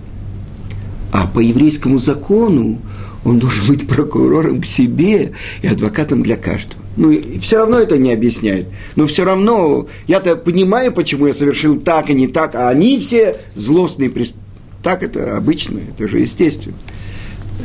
А 1.13 1.27
по 1.27 1.41
еврейскому 1.41 1.99
закону 1.99 2.81
он 3.25 3.39
должен 3.39 3.67
быть 3.67 3.89
прокурором 3.89 4.63
себе 4.63 5.33
и 5.63 5.67
адвокатом 5.67 6.23
для 6.23 6.37
каждого. 6.37 6.81
Ну, 6.97 7.11
и 7.11 7.39
все 7.39 7.59
равно 7.59 7.79
это 7.79 7.99
не 7.99 8.13
объясняет. 8.13 8.69
Но 8.95 9.07
все 9.07 9.25
равно 9.25 9.87
я-то 10.07 10.37
понимаю, 10.37 10.93
почему 10.93 11.27
я 11.27 11.35
совершил 11.35 11.79
так 11.81 12.09
и 12.09 12.15
не 12.15 12.27
так, 12.27 12.55
а 12.55 12.69
они 12.69 12.99
все 12.99 13.37
злостные 13.55 14.11
преступники. 14.11 14.47
Так 14.83 15.03
это 15.03 15.37
обычно, 15.37 15.81
это 15.81 16.09
же 16.09 16.21
естественно. 16.21 16.77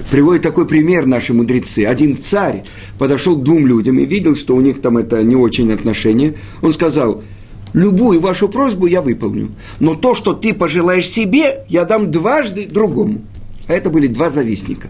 Приводит 0.10 0.42
такой 0.42 0.68
пример 0.68 1.06
наши 1.06 1.34
мудрецы. 1.34 1.86
Один 1.86 2.18
царь 2.18 2.64
подошел 2.98 3.36
к 3.38 3.44
двум 3.44 3.68
людям 3.68 4.00
и 4.00 4.06
видел, 4.06 4.36
что 4.36 4.56
у 4.56 4.62
них 4.62 4.82
там 4.82 4.98
это 4.98 5.24
не 5.24 5.36
очень 5.36 5.72
отношения. 5.72 6.36
Он 6.62 6.74
сказал, 6.74 7.24
любую 7.74 8.20
вашу 8.20 8.50
просьбу 8.50 8.88
я 8.88 9.02
выполню, 9.02 9.52
но 9.80 9.96
то, 9.96 10.16
что 10.16 10.34
ты 10.34 10.54
пожелаешь 10.54 11.08
себе, 11.08 11.66
я 11.68 11.86
дам 11.86 12.12
дважды 12.12 12.66
другому. 12.66 13.22
А 13.68 13.74
это 13.74 13.90
были 13.90 14.08
два 14.08 14.30
завистника. 14.30 14.90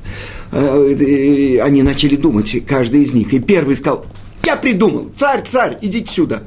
Э, 0.51 1.59
они 1.61 1.83
начали 1.83 2.15
думать, 2.15 2.55
каждый 2.65 3.03
из 3.03 3.13
них. 3.13 3.33
И 3.33 3.39
первый 3.39 3.75
сказал, 3.75 4.05
я 4.43 4.55
придумал, 4.55 5.11
царь, 5.15 5.43
царь, 5.47 5.77
идите 5.81 6.11
сюда. 6.11 6.43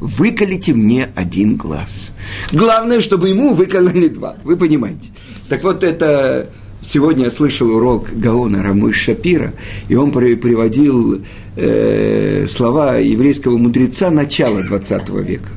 Выколите 0.00 0.74
мне 0.74 1.08
один 1.14 1.56
глаз. 1.56 2.12
Главное, 2.52 3.00
чтобы 3.00 3.30
ему 3.30 3.54
выкололи 3.54 4.08
два. 4.08 4.36
Вы 4.44 4.56
понимаете. 4.56 5.08
Так 5.48 5.62
вот 5.62 5.82
это 5.82 6.50
Сегодня 6.86 7.24
я 7.24 7.30
слышал 7.32 7.68
урок 7.68 8.10
Гаона 8.12 8.62
Рамыш 8.62 8.96
Шапира, 8.96 9.52
и 9.88 9.96
он 9.96 10.12
приводил 10.12 11.20
э, 11.56 12.46
слова 12.48 12.98
еврейского 12.98 13.56
мудреца 13.58 14.08
начала 14.12 14.62
20 14.62 15.08
века. 15.08 15.48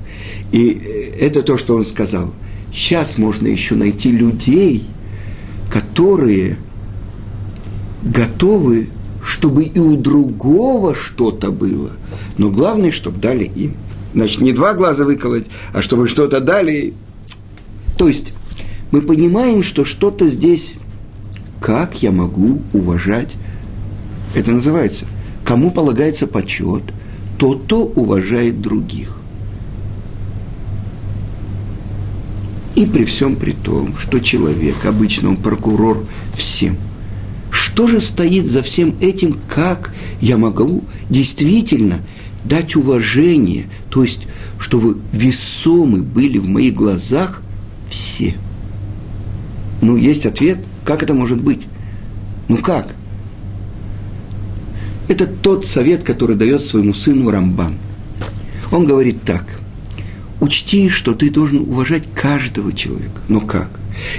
И 0.52 0.72
э, 0.72 1.24
это 1.24 1.44
то, 1.44 1.56
что 1.56 1.76
он 1.76 1.86
сказал. 1.86 2.34
Сейчас 2.74 3.20
можно 3.20 3.46
еще 3.46 3.76
найти 3.76 4.12
людей, 4.12 4.86
которые 5.72 6.58
готовы, 8.04 8.88
чтобы 9.24 9.65
и 9.65 9.78
у 9.78 9.98
другого 9.98 10.96
что-то 10.96 11.52
было. 11.52 11.92
Но 12.39 12.50
главное, 12.50 12.92
чтобы 12.92 13.20
дали 13.20 13.44
им. 13.44 13.76
Значит, 14.15 14.42
не 14.42 14.52
два 14.52 14.74
глаза 14.74 15.06
выколоть, 15.06 15.46
а 15.74 15.84
чтобы 15.84 16.08
что-то 16.08 16.39
дали. 16.39 16.96
То 18.00 18.08
есть 18.08 18.34
мы 18.89 19.04
понимаем, 19.04 19.62
что 19.62 19.86
что-то 19.86 20.28
здесь 20.28 20.78
как 21.60 22.02
я 22.02 22.12
могу 22.12 22.62
уважать? 22.74 23.36
Это 24.36 24.52
называется, 24.52 25.06
кому 25.43 25.72
полагается 25.72 26.28
почет, 26.28 26.84
тот, 27.38 27.63
кто 27.63 27.86
уважает 27.86 28.62
других. 28.62 29.17
И 32.76 32.86
при 32.86 33.04
всем 33.04 33.36
при 33.36 33.52
том, 33.52 33.95
что 33.98 34.19
человек, 34.19 34.86
обычно 34.86 35.30
он 35.30 35.38
прокурор 35.38 36.06
всем. 36.34 36.78
Что 37.52 37.88
же 37.88 38.00
стоит 38.00 38.45
за 38.45 38.62
всем 38.62 38.95
этим, 39.02 39.38
как 39.50 39.93
я 40.22 40.38
могу 40.38 40.84
действительно 41.10 42.00
дать 42.45 42.76
уважение, 42.76 43.65
то 43.89 44.04
есть, 44.04 44.28
чтобы 44.60 45.00
весомы 45.12 46.04
были 46.04 46.38
в 46.38 46.48
моих 46.48 46.76
глазах 46.76 47.41
все? 47.89 48.36
Ну, 49.82 49.98
есть 49.98 50.26
ответ– 50.26 50.60
как 50.89 51.04
это 51.04 51.13
может 51.13 51.39
быть? 51.39 51.67
Ну 52.47 52.58
как? 52.58 52.95
Это 55.08 55.28
тот 55.28 55.63
совет, 55.67 56.04
который 56.04 56.36
дает 56.36 56.63
своему 56.63 56.95
сыну 56.95 57.30
Рамбан. 57.30 57.75
Он 58.71 58.86
говорит 58.86 59.21
так. 59.21 59.60
Учти, 60.41 60.89
что 60.89 61.13
ты 61.13 61.30
должен 61.30 61.60
уважать 61.60 62.06
каждого 62.15 62.73
человека. 62.73 63.21
Но 63.28 63.39
как? 63.39 63.69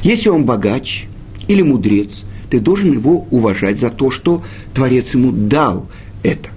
Если 0.05 0.29
он 0.29 0.45
богач 0.45 1.07
или 1.49 1.63
мудрец, 1.63 2.23
ты 2.51 2.61
должен 2.61 2.93
его 2.93 3.27
уважать 3.33 3.81
за 3.81 3.91
то, 3.91 4.13
что 4.13 4.45
Творец 4.73 5.13
ему 5.15 5.33
дал 5.33 5.89
это. 6.23 6.51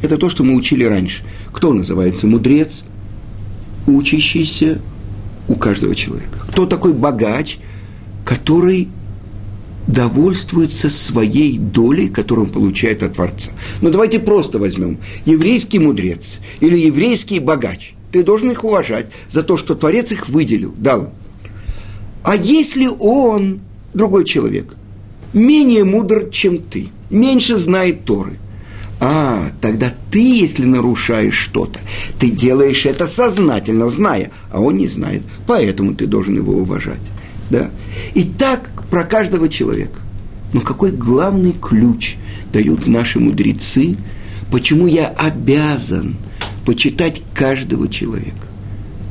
Это 0.00 0.16
то, 0.16 0.30
что 0.30 0.44
мы 0.44 0.54
учили 0.54 0.84
раньше. 0.84 1.24
Кто 1.52 1.74
называется 1.74 2.26
мудрец? 2.26 2.84
Учащийся 3.86 4.80
у 5.46 5.56
каждого 5.56 5.94
человека. 5.94 6.38
Кто 6.48 6.64
такой 6.64 6.94
богач, 6.94 7.58
который 8.24 8.88
довольствуется 9.88 10.90
своей 10.90 11.58
долей, 11.58 12.08
которую 12.08 12.46
он 12.46 12.52
получает 12.52 13.02
от 13.02 13.14
Творца. 13.14 13.50
Но 13.80 13.90
давайте 13.90 14.20
просто 14.20 14.58
возьмем. 14.58 14.98
Еврейский 15.24 15.78
мудрец 15.78 16.38
или 16.60 16.78
еврейский 16.78 17.40
богач. 17.40 17.94
Ты 18.12 18.22
должен 18.22 18.50
их 18.50 18.64
уважать 18.64 19.06
за 19.30 19.42
то, 19.42 19.56
что 19.56 19.74
Творец 19.74 20.12
их 20.12 20.28
выделил, 20.28 20.74
дал. 20.76 21.12
А 22.22 22.36
если 22.36 22.86
он, 22.86 23.60
другой 23.94 24.24
человек, 24.24 24.74
менее 25.32 25.84
мудр, 25.84 26.28
чем 26.30 26.58
ты, 26.58 26.88
меньше 27.10 27.56
знает 27.56 28.04
Торы, 28.04 28.38
а, 29.00 29.46
тогда 29.60 29.94
ты, 30.10 30.20
если 30.20 30.64
нарушаешь 30.64 31.36
что-то, 31.36 31.78
ты 32.18 32.30
делаешь 32.30 32.84
это 32.84 33.06
сознательно, 33.06 33.88
зная, 33.88 34.32
а 34.50 34.60
он 34.60 34.76
не 34.76 34.86
знает, 34.86 35.22
поэтому 35.46 35.94
ты 35.94 36.06
должен 36.06 36.36
его 36.36 36.54
уважать. 36.54 37.00
Да? 37.50 37.70
И 38.14 38.24
так 38.24 38.77
про 38.90 39.04
каждого 39.04 39.48
человека. 39.48 40.00
Но 40.52 40.60
какой 40.60 40.92
главный 40.92 41.52
ключ 41.52 42.16
дают 42.52 42.86
наши 42.86 43.20
мудрецы, 43.20 43.96
почему 44.50 44.86
я 44.86 45.08
обязан 45.08 46.16
почитать 46.64 47.22
каждого 47.34 47.88
человека? 47.88 48.48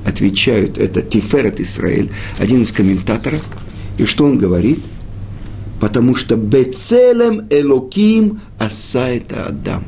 отвечают, 0.08 0.78
это 0.78 1.02
Тиферет 1.02 1.60
Исраэль, 1.60 2.10
один 2.40 2.62
из 2.62 2.72
комментаторов, 2.72 3.44
и 3.98 4.06
что 4.06 4.26
он 4.26 4.38
говорит? 4.38 4.80
Потому 5.80 6.16
что 6.16 6.36
Бецелем 6.36 7.48
Элоким 7.50 8.42
Асайта 8.58 9.46
Адам. 9.46 9.84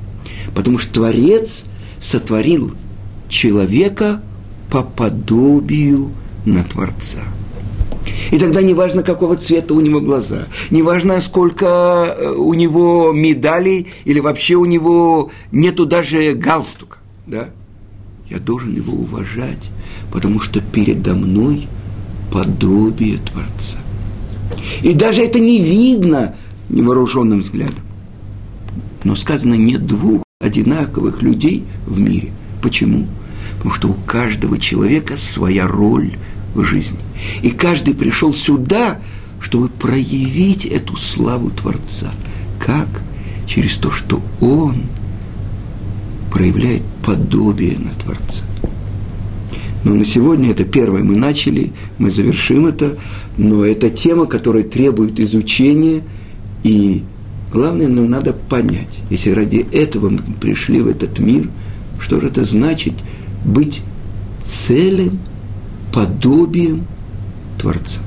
Потому 0.54 0.78
что 0.78 0.94
Творец 0.94 1.66
сотворил 2.00 2.74
человека 3.28 4.22
по 4.70 4.84
подобию 4.84 6.12
на 6.46 6.64
Творца. 6.64 7.20
И 8.32 8.38
тогда 8.38 8.62
не 8.62 8.74
важно, 8.74 9.04
какого 9.04 9.36
цвета 9.36 9.74
у 9.74 9.82
него 9.82 10.02
глаза, 10.02 10.48
не 10.70 10.82
важно, 10.82 11.20
сколько 11.22 12.16
э, 12.18 12.30
у 12.32 12.54
него 12.54 13.12
медалей 13.12 13.88
или 14.06 14.20
вообще 14.20 14.56
у 14.56 14.66
него 14.66 15.32
нету 15.52 15.86
даже 15.86 16.34
галстука. 16.34 17.00
Да? 17.28 17.50
Я 18.30 18.40
должен 18.40 18.76
его 18.76 18.94
уважать, 18.94 19.70
потому 20.12 20.40
что 20.40 20.62
передо 20.62 21.16
мной 21.16 21.68
подобие 22.32 23.18
Творца. 23.18 23.80
И 24.82 24.94
даже 24.94 25.22
это 25.22 25.40
не 25.40 25.62
видно 25.62 26.36
невооруженным 26.70 27.40
взглядом. 27.40 27.84
Но 29.04 29.16
сказано, 29.16 29.56
нет 29.56 29.86
двух 29.86 30.24
одинаковых 30.40 31.22
людей 31.22 31.66
в 31.88 32.00
мире. 32.00 32.32
Почему? 32.62 33.08
Потому 33.58 33.74
что 33.74 33.88
у 33.90 33.94
каждого 33.94 34.58
человека 34.58 35.18
своя 35.18 35.68
роль 35.68 36.14
в 36.54 36.64
жизни. 36.64 37.00
И 37.42 37.50
каждый 37.50 37.94
пришел 37.94 38.34
сюда, 38.34 39.00
чтобы 39.40 39.70
проявить 39.70 40.66
эту 40.66 40.98
славу 40.98 41.50
Творца. 41.52 42.12
Как? 42.60 42.88
Через 43.48 43.78
то, 43.78 43.92
что 43.92 44.22
он 44.42 44.76
проявляет 46.32 46.84
подобие 47.04 47.78
на 47.80 47.92
Творца. 47.92 48.46
Но 49.84 49.94
на 49.94 50.06
сегодня 50.06 50.52
это 50.52 50.66
первое 50.66 51.04
мы 51.04 51.16
начали, 51.16 51.72
мы 51.98 52.12
завершим 52.12 52.68
это, 52.68 52.98
но 53.38 53.64
это 53.66 53.90
тема, 53.90 54.26
которая 54.26 54.64
требует 54.64 55.20
изучения, 55.20 56.04
и 56.64 57.04
главное, 57.52 57.88
нам 57.88 58.10
надо 58.10 58.34
понять, 58.34 59.00
если 59.10 59.32
ради 59.32 59.66
этого 59.72 60.10
мы 60.10 60.20
пришли 60.40 60.82
в 60.82 60.88
этот 60.88 61.20
мир, 61.20 61.50
что 62.00 62.20
же 62.20 62.28
это 62.28 62.44
значит 62.44 62.94
быть 63.46 63.82
целым 64.44 65.20
подобием 65.92 66.86
Творца. 67.60 68.02